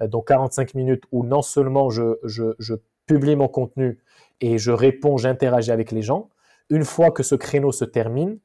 [0.07, 3.99] donc 45 minutes où non seulement je publie mon contenu
[4.41, 6.29] et je réponds, j'interagis avec les gens.
[6.69, 8.39] Une fois que ce créneau se termine,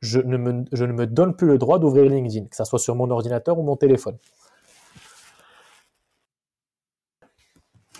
[0.00, 3.58] je ne me, donne plus le droit d'ouvrir LinkedIn, que ce soit sur mon ordinateur
[3.58, 4.16] ou mon téléphone.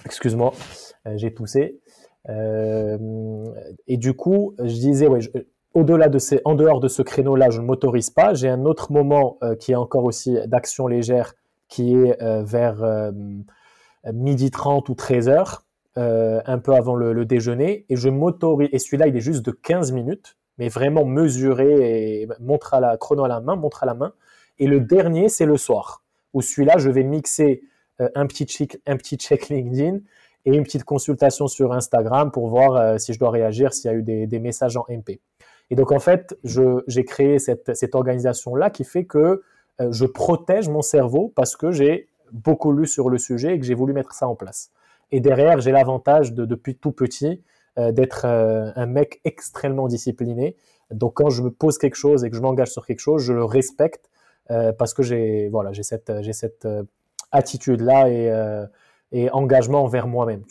[0.05, 0.53] Excuse-moi,
[1.07, 1.81] euh, j'ai toussé.
[2.29, 3.45] Euh,
[3.87, 5.21] et du coup, je disais, ouais,
[5.75, 8.33] au-delà de ces, en dehors de ce créneau-là, je ne m'autorise pas.
[8.33, 11.35] J'ai un autre moment euh, qui est encore aussi d'action légère,
[11.69, 13.13] qui est vers
[14.11, 17.85] midi 30 ou 13 heures, un peu avant le, le déjeuner.
[17.91, 22.29] Et je m'autorise, et celui-là, il est juste de 15 minutes mais vraiment mesuré et
[22.41, 24.13] montre à la chrono à la main, montre à la main.
[24.59, 26.03] Et le dernier, c'est le soir,
[26.35, 27.63] où celui-là, je vais mixer
[28.01, 28.79] euh, un, petit check,
[29.49, 29.99] LinkedIn
[30.45, 33.95] et une petite consultation sur Instagram pour voir euh, si je dois réagir, s'il y
[33.95, 35.21] a eu des, messages en MP.
[35.71, 39.43] Et donc, en fait, j'ai créé cette, cette organisation-là qui fait que
[39.81, 43.67] euh, je protège mon cerveau parce que j'ai beaucoup lu sur le sujet et que
[43.67, 44.71] j'ai voulu mettre ça en place.
[45.11, 47.43] Et derrière, j'ai l'avantage de, depuis tout petit,
[47.93, 50.57] d'être euh, un mec extrêmement discipliné.
[50.91, 53.33] Donc quand je me pose quelque chose et que je m'engage sur quelque chose, je
[53.33, 54.11] le respecte
[54.51, 56.67] euh, parce que j'ai voilà, j'ai cette, j'ai cette
[57.31, 58.33] attitude-là et,
[59.13, 60.43] et engagement envers moi-même.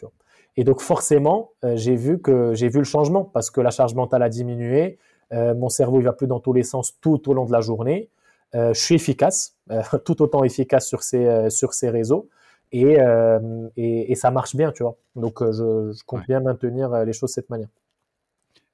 [0.55, 4.21] Et donc forcément, j'ai vu que j'ai vu le changement parce que la charge mentale
[4.21, 4.99] a diminué,
[5.31, 8.09] mon cerveau il va plus dans tous les sens tout au long de la journée.
[8.53, 9.55] je suis efficace,
[10.05, 12.29] tout autant efficace sur ces sur ces réseaux.
[12.73, 14.97] Euh, et, et, ça marche bien, tu vois.
[15.15, 17.69] Donc, euh, je, compte bien maintenir euh, les choses de cette manière.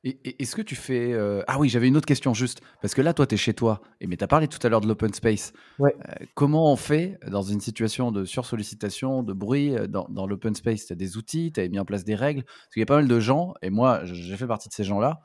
[0.03, 1.15] Et, est-ce que tu fais.
[1.47, 2.61] Ah oui, j'avais une autre question juste.
[2.81, 3.81] Parce que là, toi, tu es chez toi.
[4.01, 5.53] Et, mais tu as parlé tout à l'heure de l'open space.
[5.79, 5.95] Ouais.
[6.33, 10.87] comment on fait dans une situation de sursollicitation, de bruit dans, dans l'open space?
[10.87, 12.43] Tu as des outils, tu as mis en place des règles?
[12.43, 14.83] Parce qu'il y a pas mal de gens, et moi, j'ai fait partie de ces
[14.83, 15.21] gens-là,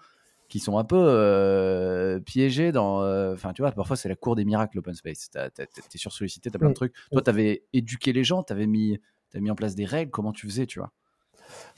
[0.48, 3.02] qui sont un peu euh, piégés dans.
[3.02, 5.30] Euh, enfin, tu vois, parfois c'est la cour des miracles, l'open space.
[5.30, 6.76] Tu es sursollicité, tu as plein de mm.
[6.76, 6.94] trucs.
[7.12, 8.98] Toi, tu avais éduqué les gens, tu avais mis,
[9.34, 10.10] as mis en place des règles.
[10.10, 10.90] Comment tu faisais, tu vois?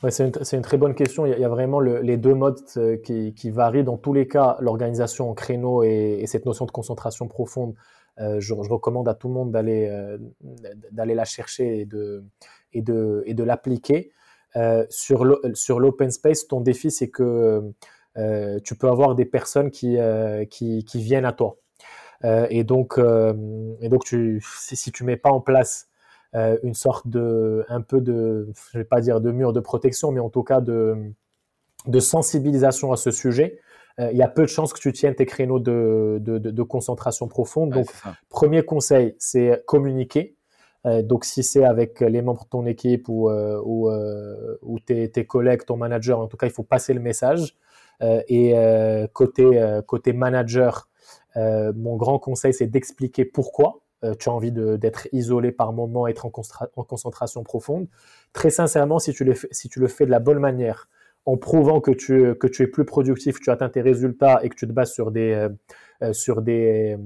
[0.02, 1.26] Ouais, c'est une, une, très bonne question.
[1.26, 3.84] Il y a, vraiment les deux modes euh, qui, qui, varient.
[3.84, 7.74] Dans tous les cas, l'organisation en créneau et, cette notion de concentration profonde,
[8.18, 9.88] je, je, recommande à tout le monde d'aller
[10.92, 12.22] d'aller la chercher et de,
[12.72, 14.12] et de, et de l'appliquer.
[14.90, 17.72] sur l'open space, ton défi, c'est que
[18.16, 21.56] tu peux avoir des personnes qui, euh, qui, qui, viennent à toi.
[22.24, 25.88] Euh, et donc, et donc tu, si, si tu mets pas en place
[26.34, 30.20] une sorte de, un peu de, je vais pas dire de mur de protection, mais
[30.20, 31.12] en tout cas de,
[31.86, 33.58] de sensibilisation à ce sujet,
[33.98, 37.28] il y a peu de chances que tu tiennes tes créneaux de, de, de, concentration
[37.28, 37.70] profonde.
[37.70, 37.88] donc,
[38.28, 40.36] premier conseil, c'est communiquer.
[40.84, 43.90] donc, si c'est avec les membres de ton équipe ou, ou,
[44.62, 47.56] ou tes, tes, collègues, ton manager, en tout cas, il faut passer le message.
[48.02, 50.88] Euh, et euh, côté, euh, côté manager,
[51.36, 53.80] mon grand conseil, c'est d'expliquer pourquoi
[54.18, 56.32] tu as envie d'être isolé par moment, être en,
[56.76, 57.86] en, concentration profonde.
[58.32, 60.88] Très sincèrement, si tu, le fais, si tu le fais de la bonne manière,
[61.26, 64.48] en prouvant que tu, que tu es plus productif, que tu atteins tes résultats et
[64.48, 65.46] que tu te bases sur des,
[66.10, 66.96] sur des,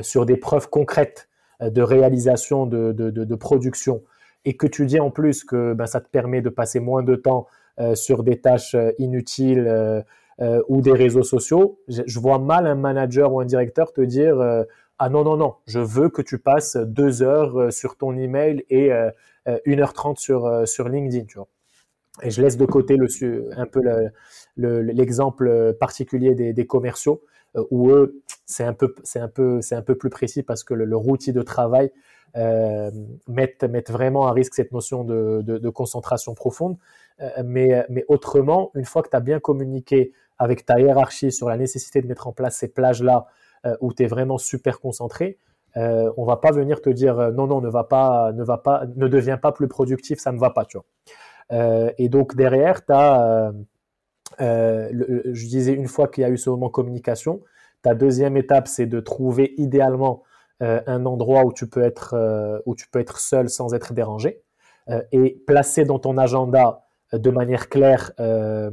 [0.00, 1.28] sur des preuves concrètes
[1.60, 4.02] de réalisation, de, de, de, production,
[4.44, 7.14] et que tu dis en plus que ben, ça te permet de passer moins de
[7.14, 7.46] temps
[7.94, 10.04] sur des tâches inutiles,
[10.42, 14.40] euh, ou des réseaux sociaux, je, vois mal un manager ou un directeur te dire
[14.40, 14.64] euh,
[14.98, 18.64] ah non non non, je veux que tu passes deux heures euh, sur ton email
[18.70, 18.90] et
[19.46, 21.26] 1h30 sur sur LinkedIn.
[22.22, 23.06] Et je laisse de côté le,
[23.54, 23.82] un peu
[24.56, 27.20] l'exemple particulier des, commerciaux
[27.70, 30.72] où eux c'est un peu c'est un peu c'est un peu plus précis parce que
[30.72, 31.92] le, leur outil de travail
[32.38, 32.90] euh,
[33.28, 36.78] mettent, vraiment à risque cette notion de concentration profonde.
[37.44, 41.56] mais, mais autrement, une fois que tu as bien communiqué avec ta hiérarchie sur la
[41.56, 43.26] nécessité de mettre en place ces plages-là
[43.66, 45.38] euh, où tu es vraiment super concentré,
[45.76, 48.58] euh, on va pas venir te dire euh, non, non, ne va pas, ne va
[48.58, 50.86] pas, ne deviens pas plus productif, ça ne va pas, tu vois.
[51.52, 53.52] Euh, et donc derrière, tu as,
[54.38, 57.42] je disais une fois qu'il y a eu ce moment communication,
[57.82, 60.22] ta deuxième étape, c'est de trouver idéalement
[60.60, 64.42] un endroit où tu peux être, où tu peux être seul sans être dérangé
[65.10, 68.70] et placer dans ton agenda de manière claire, euh,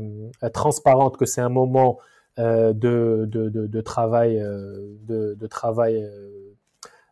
[0.54, 2.00] transparente, que c'est un moment
[2.40, 4.40] euh, de, de, travail,
[5.08, 6.08] de, travail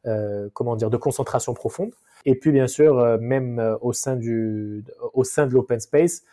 [0.05, 1.91] euh, comment dire, de concentration profonde.
[2.25, 6.23] Et puis, bien sûr, même au sein, du, au sein de l'open space,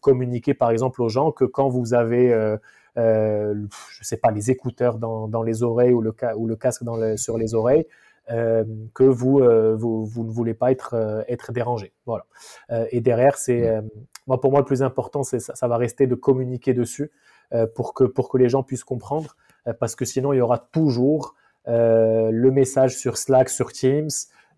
[0.00, 2.58] communiquer par exemple aux gens que quand vous avez
[2.98, 3.54] euh,
[3.90, 6.82] je sais pas, les écouteurs dans, les oreilles ou le, ou le casque
[7.16, 7.86] sur les oreilles,
[8.30, 11.92] euh, que vous, euh, vous, vous, ne voulez pas être, euh, être dérangé.
[12.06, 12.26] Voilà.
[12.90, 13.70] et derrière, c'est
[14.26, 17.10] moi pour moi le plus important, c'est ça, ça, va rester de communiquer dessus
[17.74, 19.36] pour que pour que les gens puissent comprendre,
[19.80, 21.34] parce que sinon il y aura toujours
[21.66, 24.08] le message sur Slack, sur Teams,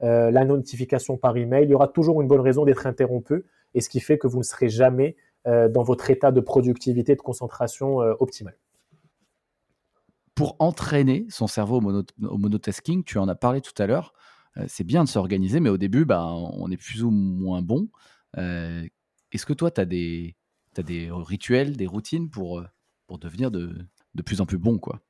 [0.00, 1.64] la notification par email.
[1.64, 3.44] Il y aura toujours une bonne raison d'être interrompu
[3.74, 5.16] et ce qui fait que vous ne serez jamais
[5.46, 8.56] dans votre état de productivité, de concentration optimale
[10.38, 14.14] pour entraîner son cerveau au, monotasking, tu en as parlé tout à l'heure,
[14.68, 17.88] c'est bien de s'organiser, mais au début, bah, on est plus ou moins bon.
[18.36, 22.62] Est-ce que toi, tu as as des rituels, des routines pour,
[23.08, 23.84] pour devenir de,
[24.14, 25.00] de plus en plus bon quoi?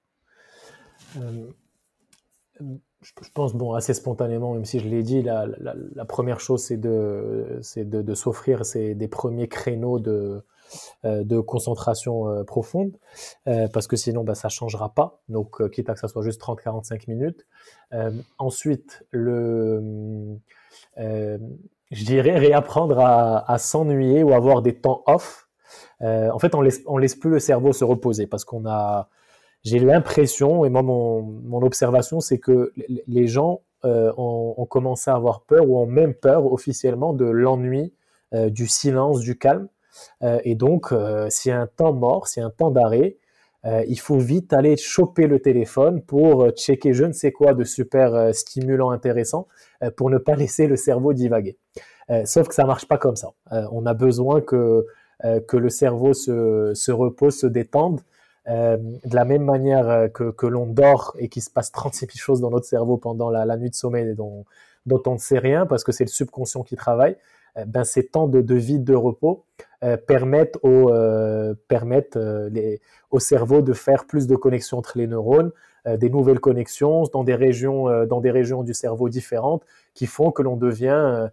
[3.03, 5.47] Je pense, bon, assez spontanément, même si je l'ai dit, la,
[5.95, 10.41] la, première chose, c'est de, de, de s'offrir des premiers créneaux de, euh,
[11.05, 12.93] de concentration euh, profonde,
[13.47, 15.21] euh, parce que sinon, bah, ça changera pas.
[15.29, 17.47] Donc, quitte à que ça soit juste 30-45 minutes.
[18.39, 20.39] ensuite, le,
[20.97, 25.49] je dirais réapprendre à, s'ennuyer ou avoir des temps off.
[26.01, 29.09] en fait, on laisse, laisse plus le cerveau se reposer parce qu'on a
[29.64, 32.73] j'ai l'impression, et moi mon, mon observation, c'est que
[33.09, 37.95] les gens euh, ont, commencé à avoir peur ou ont même peur officiellement de l'ennui,
[38.35, 39.69] euh, du silence, du calme.
[40.22, 43.16] Euh, et donc, euh, a un temps mort, a un temps d'arrêt,
[43.64, 47.64] euh, il faut vite aller choper le téléphone pour checker je ne sais quoi de
[47.64, 49.49] super stimulant, intéressant,
[49.97, 51.59] pour ne pas laisser le cerveau divaguer.
[52.24, 53.32] sauf que ça marche pas comme ça.
[53.72, 54.86] on a besoin que,
[55.49, 58.01] que le cerveau se, se repose, se détende,
[58.47, 62.41] de la même manière que, que l'on dort et qu'il se passe 36 000 choses
[62.41, 64.45] dans notre cerveau pendant la, nuit de sommeil dont,
[64.86, 67.16] on ne sait rien parce que c'est le subconscient qui travaille,
[67.66, 69.44] ben ces temps de, de vide, de repos
[69.82, 72.80] euh, permettent, au, euh, permettent les,
[73.11, 75.52] au cerveau de faire plus de connexions entre les neurones,
[75.86, 80.42] des nouvelles connexions dans des régions, dans des régions du cerveau différentes qui font que
[80.42, 81.30] l'on devient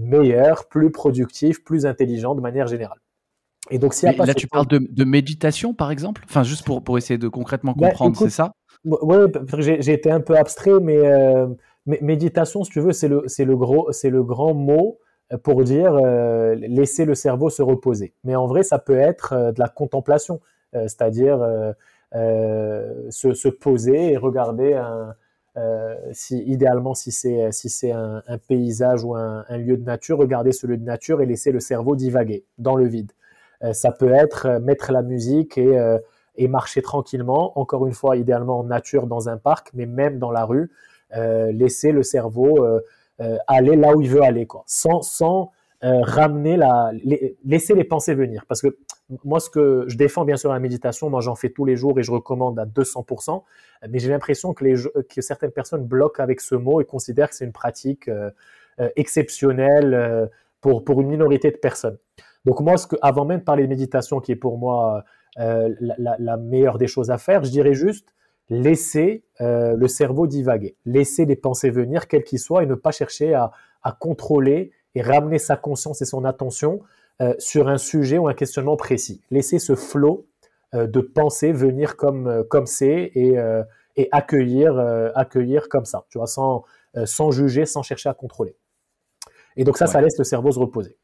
[0.00, 2.98] meilleur, plus productif, plus intelligent de manière générale.
[3.70, 6.22] Et donc, si là, tu parles de, méditation, par exemple?
[6.28, 8.52] Enfin, juste pour, pour essayer de concrètement bah, comprendre, c'est ça?
[8.84, 9.16] Oui,
[9.58, 11.46] j'ai été un peu abstrait, mais, euh,
[11.86, 14.98] méditation, si tu veux, c'est le, le, gros, le grand mot
[15.42, 18.12] pour dire euh, laisser le cerveau se reposer.
[18.24, 20.40] Mais en vrai, ça peut être euh, de la contemplation,
[20.72, 21.38] c'est-à-dire
[22.12, 24.76] se, se, poser et regarder
[26.32, 30.76] idéalement, si c'est si c'est un, paysage ou un, lieu de nature, regarder ce lieu
[30.76, 33.12] de nature et laisser le cerveau divaguer dans le vide.
[33.64, 35.98] Euh, ça peut être euh, mettre la musique et, euh,
[36.36, 40.30] et marcher tranquillement, encore une fois, idéalement en nature dans un parc, mais même dans
[40.30, 40.70] la rue,
[41.52, 42.66] laisser le cerveau
[43.46, 45.52] aller là où il veut aller, quoi, sans, sans
[45.82, 46.92] ramener la,
[47.44, 48.44] laisser les pensées venir.
[48.48, 48.76] Parce que
[49.24, 51.98] moi, ce que je défends bien sûr la méditation, moi j'en fais tous les jours
[51.98, 53.42] et je recommande à 200%,
[53.90, 57.44] mais j'ai l'impression que, que certaines personnes bloquent avec ce mot et considèrent que c'est
[57.44, 58.10] une pratique
[58.96, 61.98] exceptionnelle pour, pour une minorité de personnes.
[62.44, 65.04] Donc moi, ce que, avant même de parler de méditation, qui est pour moi
[65.38, 68.14] euh, la, meilleure des choses à faire, je dirais juste
[68.48, 72.92] laisser euh, le cerveau divaguer, laisser les pensées venir, quelles qu'ils soient, et ne pas
[72.92, 73.52] chercher à,
[74.00, 76.80] contrôler et ramener sa conscience et son attention
[77.20, 79.22] euh, sur un sujet ou un questionnement précis.
[79.30, 80.26] Laisser ce flot
[80.72, 83.36] de pensées venir comme comme c'est et,
[83.94, 84.76] et accueillir
[85.14, 86.64] accueillir comme ça, tu vois, sans
[87.04, 88.56] sans juger, sans chercher à contrôler.
[89.56, 90.96] Et donc ça, ça laisse le cerveau se reposer.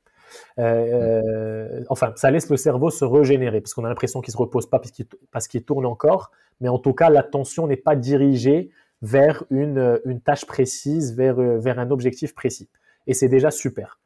[0.59, 4.39] Euh, euh, enfin, ça laisse le cerveau se régénérer parce qu'on a l'impression qu'il se
[4.39, 4.81] repose pas
[5.31, 8.71] parce qu'il tourne encore, mais en tout cas, l'attention n'est pas dirigée
[9.03, 12.69] vers une, une tâche précise, vers, vers un objectif précis.
[13.07, 13.99] Et c'est déjà super.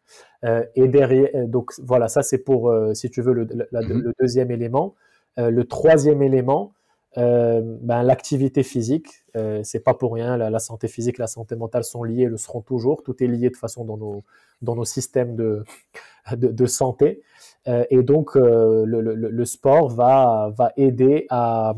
[0.45, 4.03] Euh, et derrière, donc voilà, ça c'est pour, si tu veux, le, mm-hmm.
[4.03, 4.95] le deuxième élément.
[5.37, 6.72] le troisième élément,
[7.17, 10.37] euh, ben, l'activité physique, euh, c'est pas pour rien.
[10.37, 13.03] La, santé physique, la santé mentale sont liées, le seront toujours.
[13.03, 15.37] Tout est lié de façon dans nos systèmes
[16.33, 17.23] de santé.
[17.69, 21.75] Euh, et donc euh, le, sport va aider à,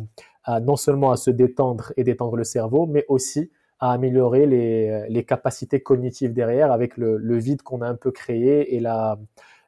[0.63, 5.81] non seulement à se détendre et détendre le cerveau, mais aussi à améliorer les, capacités
[5.81, 9.19] cognitives derrière avec le, vide qu'on a un peu créé et la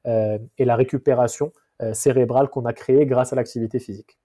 [0.06, 1.52] et la récupération
[1.92, 4.18] cérébrale qu'on a créée grâce à l'activité physique.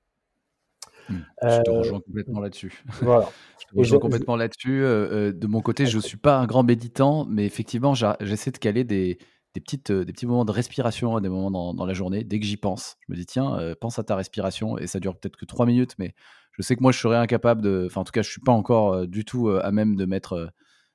[1.10, 1.16] Mmh.
[1.43, 2.84] Je te rejoins complètement là-dessus.
[3.01, 3.30] Voilà.
[3.60, 4.82] je te rejoins complètement là-dessus.
[4.82, 8.84] de mon côté, je ne suis pas un grand méditant, mais effectivement, j'essaie de caler
[8.84, 9.18] des,
[9.54, 12.24] des, petites, des petits moments de respiration à des moments dans, dans la journée.
[12.24, 14.78] Dès que j'y pense, je me dis, tiens, pense à ta respiration.
[14.78, 16.14] Et ça dure peut-être que trois minutes, mais
[16.51, 17.84] je sais que moi, je serais incapable de.
[17.88, 20.54] Enfin, en tout cas, je ne suis pas encore du tout à même de mettre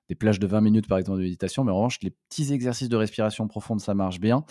[0.09, 1.65] des plages de 20 minutes, par exemple, de méditation.
[1.65, 4.45] Mais en revanche, les petits exercices de respiration profonde, ça marche bien.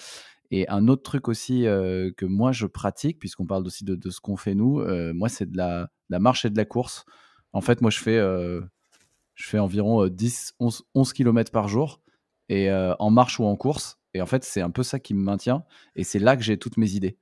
[0.51, 4.37] Et un autre truc aussi que moi je pratique, puisqu'on parle aussi de, ce qu'on
[4.37, 4.81] fait nous,
[5.13, 5.89] moi c'est de la,
[6.19, 7.05] marche et de la course.
[7.53, 12.01] En fait, moi je fais, je fais environ 10, 11, 11 km par jour,
[12.49, 13.99] et en marche ou en course.
[14.13, 15.63] Et en fait, c'est un peu ça qui me maintient,
[15.95, 17.17] et c'est là que j'ai toutes mes idées.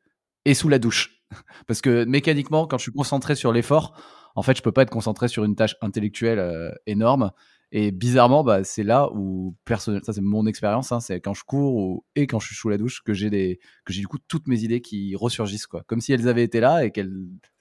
[0.46, 1.24] Et sous la douche.
[1.68, 4.00] Parce que mécaniquement, quand je suis concentré sur l'effort,
[4.36, 7.32] en fait, je peux pas être concentré sur une tâche intellectuelle énorme.
[7.78, 11.44] Et bizarrement, bah, c'est là où, personnellement, ça c'est mon expérience, hein, c'est quand je
[11.44, 13.60] cours et quand je suis sous la douche que j'ai
[13.90, 15.84] du coup toutes mes idées qui ressurgissent, quoi.
[15.86, 17.12] Comme si elles avaient été là et qu'elles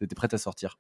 [0.01, 0.79] étaient prêtes à sortir.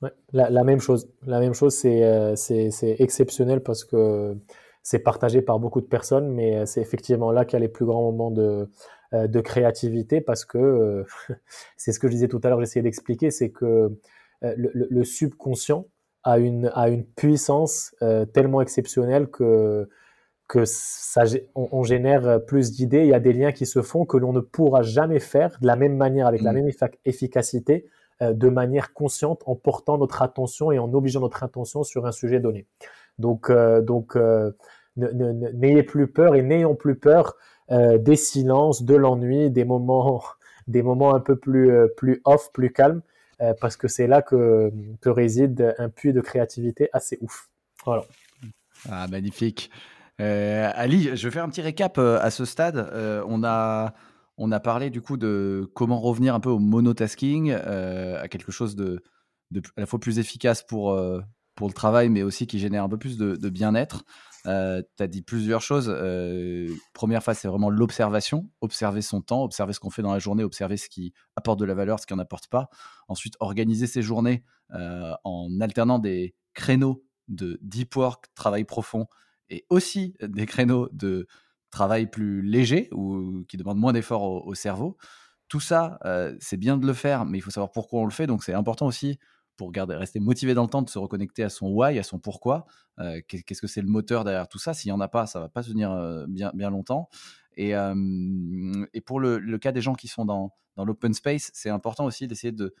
[0.00, 1.10] Ouais, la, même chose.
[1.26, 4.36] La même chose, c'est c'est exceptionnel parce que
[4.84, 7.84] c'est partagé par beaucoup de personnes, mais c'est effectivement là qu'il y a les plus
[7.84, 8.70] grands moments de,
[9.12, 11.04] de créativité parce que
[11.76, 13.90] c'est ce que je disais tout à l'heure, j'essayais d'expliquer, c'est que
[14.40, 15.88] le, subconscient
[16.24, 17.94] a une, a une puissance
[18.32, 19.88] tellement exceptionnelle que,
[20.46, 24.16] que ça, on, génère plus d'idées, il y a des liens qui se font que
[24.16, 26.56] l'on ne pourra jamais faire de la même manière, avec la mmh.
[26.56, 26.70] même
[27.04, 27.86] efficacité,
[28.20, 32.40] de manière consciente, en portant notre attention et en obligeant notre attention sur un sujet
[32.40, 32.66] donné.
[33.18, 34.16] Donc, donc
[34.98, 37.36] n'ayez plus peur et n'ayons plus peur
[37.70, 40.22] euh, des silences, de l'ennui, des moments,
[40.66, 43.02] des moments un peu plus, euh, plus off, plus calmes,
[43.40, 44.70] euh, parce que c'est là que,
[45.04, 47.48] réside un puits de créativité assez ouf.
[47.84, 48.04] Voilà.
[48.90, 49.70] Ah, magnifique.
[50.18, 52.90] Ali, je vais faire un petit récap à ce stade.
[53.26, 53.94] on, a,
[54.36, 58.74] on a parlé du coup de comment revenir un peu au monotasking, à quelque chose
[58.74, 59.00] de,
[59.76, 61.00] à la fois plus efficace pour,
[61.54, 64.04] pour le travail, mais aussi qui génère un peu plus de bien-être.
[64.46, 65.92] Euh, tu as dit plusieurs choses.
[65.92, 70.18] Euh, première phase, c'est vraiment l'observation, observer son temps, observer ce qu'on fait dans la
[70.18, 72.68] journée, observer ce qui apporte de la valeur, ce qui n'en apporte pas.
[73.08, 79.06] Ensuite, organiser ses journées euh, en alternant des créneaux de deep work, travail profond,
[79.50, 81.26] et aussi des créneaux de
[81.70, 84.96] travail plus léger ou qui demandent moins d'efforts au, cerveau.
[85.48, 85.98] Tout ça,
[86.38, 88.26] c'est bien de le faire, mais il faut savoir pourquoi on le fait.
[88.26, 89.18] Donc, c'est important aussi
[89.58, 92.18] pour garder, rester motivé dans le temps, de se reconnecter à son why, à son
[92.18, 92.64] pourquoi.
[93.00, 94.72] Euh, qu'est-ce que c'est le moteur derrière tout ça?
[94.72, 97.10] S'il n'y en a pas, ça va pas tenir euh, bien, bien longtemps.
[97.56, 97.74] Et,
[99.04, 102.52] pour le, cas des gens qui sont dans, dans l'open space, c'est important aussi d'essayer
[102.52, 102.74] de...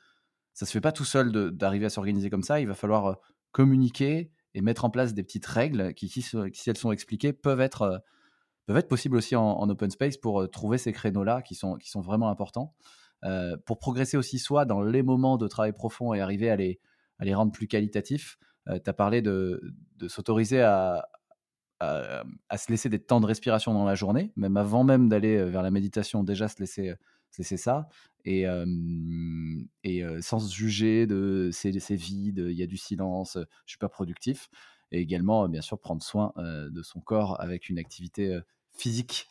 [0.54, 2.60] Ça se fait pas tout seul d'arriver à s'organiser comme ça.
[2.60, 3.14] Il va falloir euh,
[3.50, 6.24] communiquer et mettre en place des petites règles qui, si,
[6.66, 8.02] elles sont expliquées, peuvent être,
[8.66, 11.90] peuvent être possibles aussi en, en open space pour trouver ces créneaux-là qui sont, qui
[11.90, 12.74] sont vraiment importants.
[13.24, 16.78] Euh, pour progresser aussi soi dans les moments de travail profond et arriver à les,
[17.20, 18.38] les rendre plus qualitatifs.
[18.68, 21.08] Euh, tu as parlé de, de s'autoriser à,
[21.80, 22.22] à,
[22.56, 25.62] se laisser des temps de respiration dans la journée, même avant même d'aller euh, vers
[25.62, 26.94] la méditation, déjà se laisser,
[27.30, 27.88] se laisser ça,
[28.24, 28.44] et,
[29.84, 33.88] et sans se juger de c'est, vide, il y a du silence, je suis pas
[33.88, 34.50] productif,
[34.92, 38.38] et également bien sûr prendre soin de son corps avec une activité
[38.70, 39.30] physique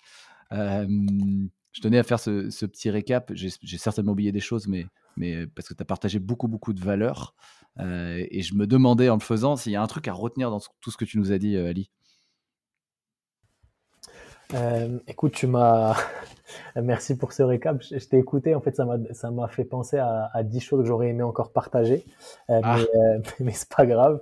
[1.78, 3.32] je tenais à faire ce, petit récap.
[3.36, 6.82] J'ai certainement oublié des choses, mais, mais parce que tu as partagé beaucoup, beaucoup de
[6.82, 7.36] valeurs.
[7.80, 10.50] Euh, et je me demandais en le faisant s'il y a un truc à retenir
[10.50, 11.92] dans tout ce que tu nous as dit, euh, Ali.
[14.56, 15.96] Euh, écoute, tu m'as.
[16.76, 17.82] Merci pour ce récap.
[17.82, 18.56] Je, t'ai écouté.
[18.56, 22.06] En fait, ça m'a fait penser à, à 10 choses que j'aurais aimé encore partager.
[22.50, 22.78] Euh, ah.
[22.78, 24.22] Mais, euh, mais c'est pas grave.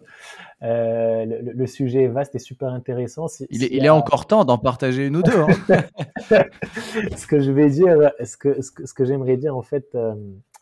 [0.63, 3.27] Euh, le, sujet est vaste et super intéressant.
[3.49, 5.39] il, est, il est, encore temps d'en partager une ou deux.
[5.39, 5.83] Hein.
[7.17, 9.97] ce que je vais dire, ce que, ce que, ce que j'aimerais dire, en fait,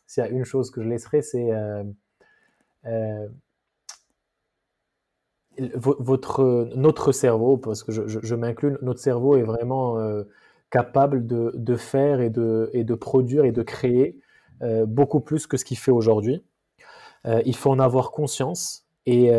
[0.07, 1.51] s'il y a une chose que je laisserai, c'est
[5.57, 10.23] votre, notre cerveau, parce que je, je, m'inclus, notre cerveau est vraiment euh,
[10.73, 14.17] capable de, de, faire et de, et de produire et de créer
[14.63, 16.43] euh, beaucoup plus que ce qu'il fait aujourd'hui.
[17.27, 19.31] Euh, il faut en avoir conscience et,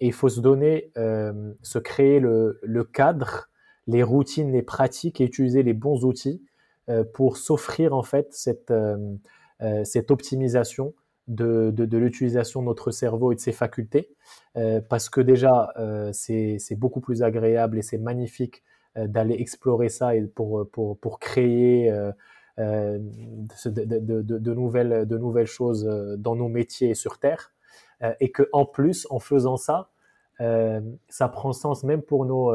[0.00, 3.48] il faut se donner, se créer le, le, cadre,
[3.88, 6.40] les routines, les pratiques et utiliser les bons outils
[7.14, 8.72] pour s'offrir en fait cette,
[9.84, 10.94] cette optimisation
[11.28, 14.10] de, de, l'utilisation de notre cerveau et de ses facultés,
[14.56, 18.67] euh, parce que déjà, euh, c'est beaucoup plus agréable et c'est magnifique euh,
[19.06, 21.90] d'aller explorer ça et pour, pour, pour créer
[22.58, 22.98] de,
[24.22, 25.84] de, nouvelles, de nouvelles choses
[26.18, 27.52] dans nos métiers sur Terre,
[28.20, 29.90] et que en plus, en faisant ça,
[31.08, 32.52] ça prend sens même pour nos,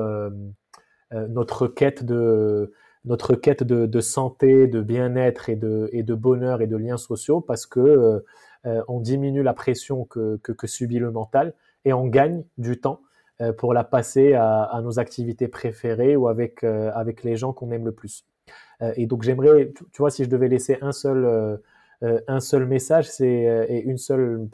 [1.12, 2.72] notre quête de
[3.06, 6.98] notre quête de, de santé, de bien-être et de, et de bonheur et de liens
[6.98, 8.24] sociaux parce que
[8.66, 11.54] euh, on diminue la pression que, subit le mental
[11.86, 13.13] et on gagne du temps euh,
[13.58, 17.86] pour la passer à, nos activités préférées ou avec, euh, avec les gens qu'on aime
[17.86, 18.26] le plus.
[18.96, 21.60] et donc j'aimerais, tu vois, si je devais laisser un seul,
[22.02, 24.50] un seul message c'est, et une seule,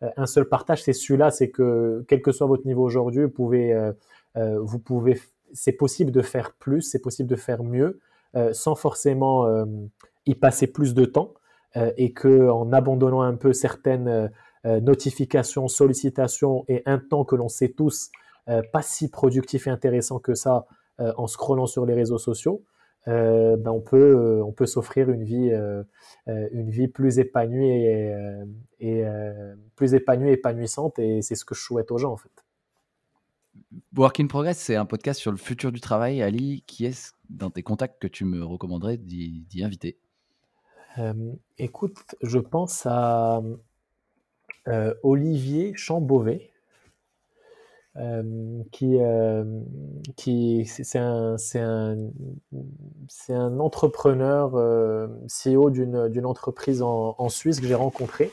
[0.00, 3.92] un seul partage, c'est celui-là, c'est que quel que soit votre niveau aujourd'hui, vous pouvez,
[4.36, 5.20] vous pouvez,
[5.52, 7.98] c'est possible de faire plus, c'est possible de faire mieux,
[8.52, 9.66] sans forcément
[10.26, 11.34] y passer plus de temps.
[11.76, 14.30] Euh, et que en abandonnant un peu certaines
[14.66, 18.10] euh, euh, notifications, sollicitations et un temps que l'on sait tous
[18.72, 20.66] pas si productif et intéressant que ça
[20.98, 22.62] en scrollant sur les réseaux sociaux,
[23.04, 25.50] ben on peut, on peut s'offrir une vie,
[26.28, 28.14] une vie plus épanouie et,
[28.78, 29.04] et
[29.74, 32.30] plus épanouie, épanouissante, et c'est ce que je souhaite aux gens en fait.
[33.96, 36.22] Work in Progress, c'est un podcast sur le futur du travail.
[36.22, 39.98] Ali, qui est dans tes contacts que tu me recommanderais d'y inviter?
[41.58, 43.42] Écoute, je pense à
[45.02, 46.50] Olivier Chambovet.
[48.72, 48.98] qui,
[50.16, 51.36] qui c'est un,
[53.30, 54.50] un, entrepreneur
[55.26, 58.32] CEO d'une entreprise en, en, Suisse que j'ai rencontré,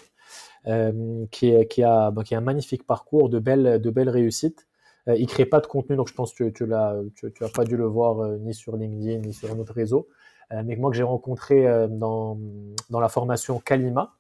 [1.32, 4.68] qui, qui, a, bah, qui a un magnifique parcours, de belles, de belles réussites.
[5.10, 7.66] Euh, il crée pas de contenu, donc je pense que tu, l'as, tu, as pas
[7.66, 10.08] dû le voir euh, ni sur LinkedIn ni sur un autre réseau.
[10.52, 12.38] Euh, mais moi que j'ai rencontré dans,
[12.90, 14.16] dans la formation Kalima,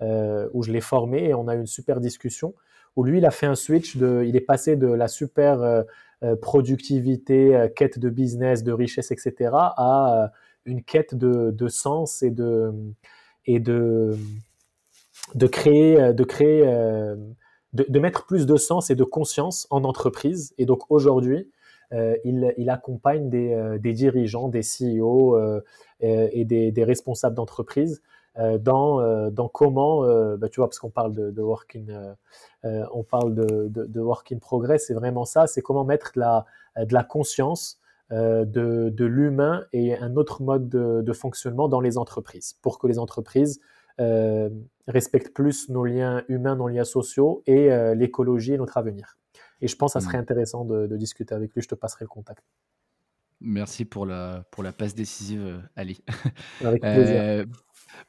[0.00, 2.54] où je l'ai formé et on a eu une super discussion.
[2.96, 5.84] Où lui, il a fait un switch de, il est passé de la super
[6.40, 10.30] productivité, quête de business, de richesse, etc., à
[10.64, 12.72] une quête de, de sens et de
[13.46, 14.16] et de
[15.34, 16.62] de créer de créer
[17.74, 20.54] de, mettre plus de sens et de conscience en entreprise.
[20.58, 21.50] Et donc aujourd'hui,
[21.92, 25.60] euh, il, accompagne des, euh, dirigeants, des CEO euh,
[26.00, 28.02] et des, responsables d'entreprise
[28.36, 30.02] dans, dans comment,
[30.36, 31.78] bah, tu vois, parce qu'on parle de, de work
[32.64, 36.44] on parle de, de, work in progress, c'est vraiment ça, c'est comment mettre de la,
[36.76, 37.78] de la conscience
[38.10, 43.60] de, l'humain et un autre mode de, fonctionnement dans les entreprises pour que les entreprises
[44.00, 44.50] euh,
[44.88, 49.16] respecte plus nos liens humains, nos liens sociaux et euh, l'écologie et notre avenir.
[49.60, 50.22] Et je pense que ça serait mm.
[50.22, 51.62] intéressant de, discuter avec lui.
[51.62, 52.42] Je te passerai le contact.
[53.44, 56.00] Merci pour la, pour la passe décisive, euh, Ali.
[56.64, 57.46] Avec plaisir.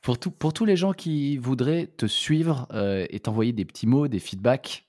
[0.02, 2.68] pour, tout, pour tous les gens qui voudraient te suivre
[3.10, 4.88] et t'envoyer des petits mots, des feedbacks,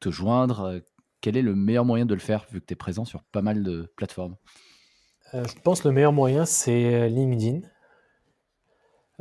[0.00, 0.80] te joindre,
[1.20, 3.42] quel est le meilleur moyen de le faire vu que tu es présent sur pas
[3.42, 4.36] mal de plateformes?
[5.32, 7.60] Je pense que le meilleur moyen, c'est LinkedIn.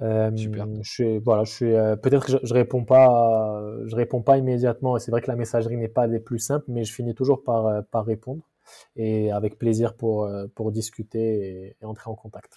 [0.02, 4.22] Euh, je suis, voilà, je suis, euh, peut-être que je, je, réponds pas, je réponds
[4.22, 4.96] pas immédiatement.
[4.96, 7.44] Et c'est vrai que la messagerie n'est pas des plus simples, mais je finis toujours
[7.44, 8.42] par, euh, par répondre
[8.96, 12.54] et avec plaisir pour, pour discuter et, entrer en contact.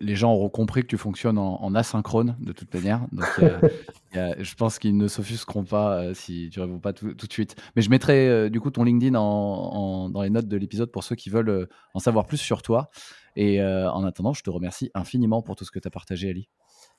[0.00, 3.06] les gens auront compris que tu fonctionnes en, asynchrone de toute manière.
[3.12, 3.26] Donc,
[4.12, 7.56] je pense qu'ils ne s'offusqueront pas si tu ne réponds pas tout, tout, de suite.
[7.76, 11.04] Mais je mettrai du coup ton LinkedIn en, en, dans les notes de l'épisode pour
[11.04, 12.90] ceux qui veulent en savoir plus sur toi.
[13.36, 16.30] Et euh, en attendant, je te remercie infiniment pour tout ce que tu as partagé,
[16.30, 16.48] Ali.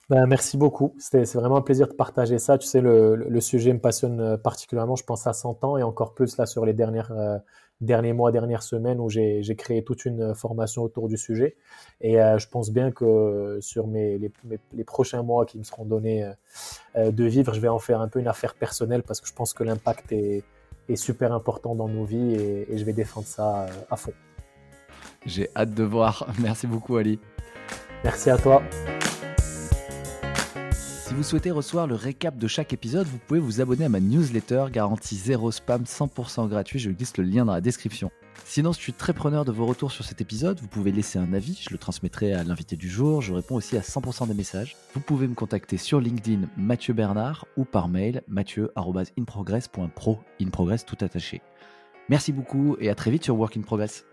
[0.10, 0.96] Ben, merci beaucoup.
[0.98, 2.58] C'est vraiment un plaisir de partager ça.
[2.58, 4.96] Tu sais, le, le, sujet me passionne euh, particulièrement.
[4.96, 7.38] Je pense à 100 ans et encore plus là sur les dernières, euh,
[7.82, 11.56] derniers mois, dernières semaines où j'ai créé toute une formation autour du sujet.
[12.00, 14.32] Et je pense bien que sur mes, les,
[14.74, 16.32] les, prochains mois qui me seront donnés
[16.96, 19.54] de vivre, je vais en faire un peu une affaire personnelle parce que je pense
[19.54, 20.44] que l'impact est,
[20.90, 24.14] est, super important dans nos vies et, et je vais défendre ça à fond.
[25.26, 26.28] J'ai hâte de voir.
[26.42, 27.20] Merci beaucoup, Ali.
[28.04, 28.62] Merci à toi.
[31.12, 34.00] Si vous souhaitez recevoir le récap de chaque épisode, vous pouvez vous abonner à ma
[34.00, 36.80] newsletter garantie 0 spam 100% gratuit.
[36.80, 38.12] Je glisse le lien dans la description.
[38.46, 40.62] Sinon, je suis très preneur de vos retours sur cet épisode.
[40.62, 43.22] Vous pouvez laisser un avis, je le transmettrai à l'invité du jour.
[43.22, 44.78] Je réponds aussi à 100% des messages.
[44.94, 50.18] Vous pouvez me contacter sur LinkedIn Mathieu Bernard ou par mail mathieu.inprogress.pro.
[50.42, 51.42] In progress tout attaché.
[52.08, 54.06] Merci beaucoup et à très vite sur Work in Progress.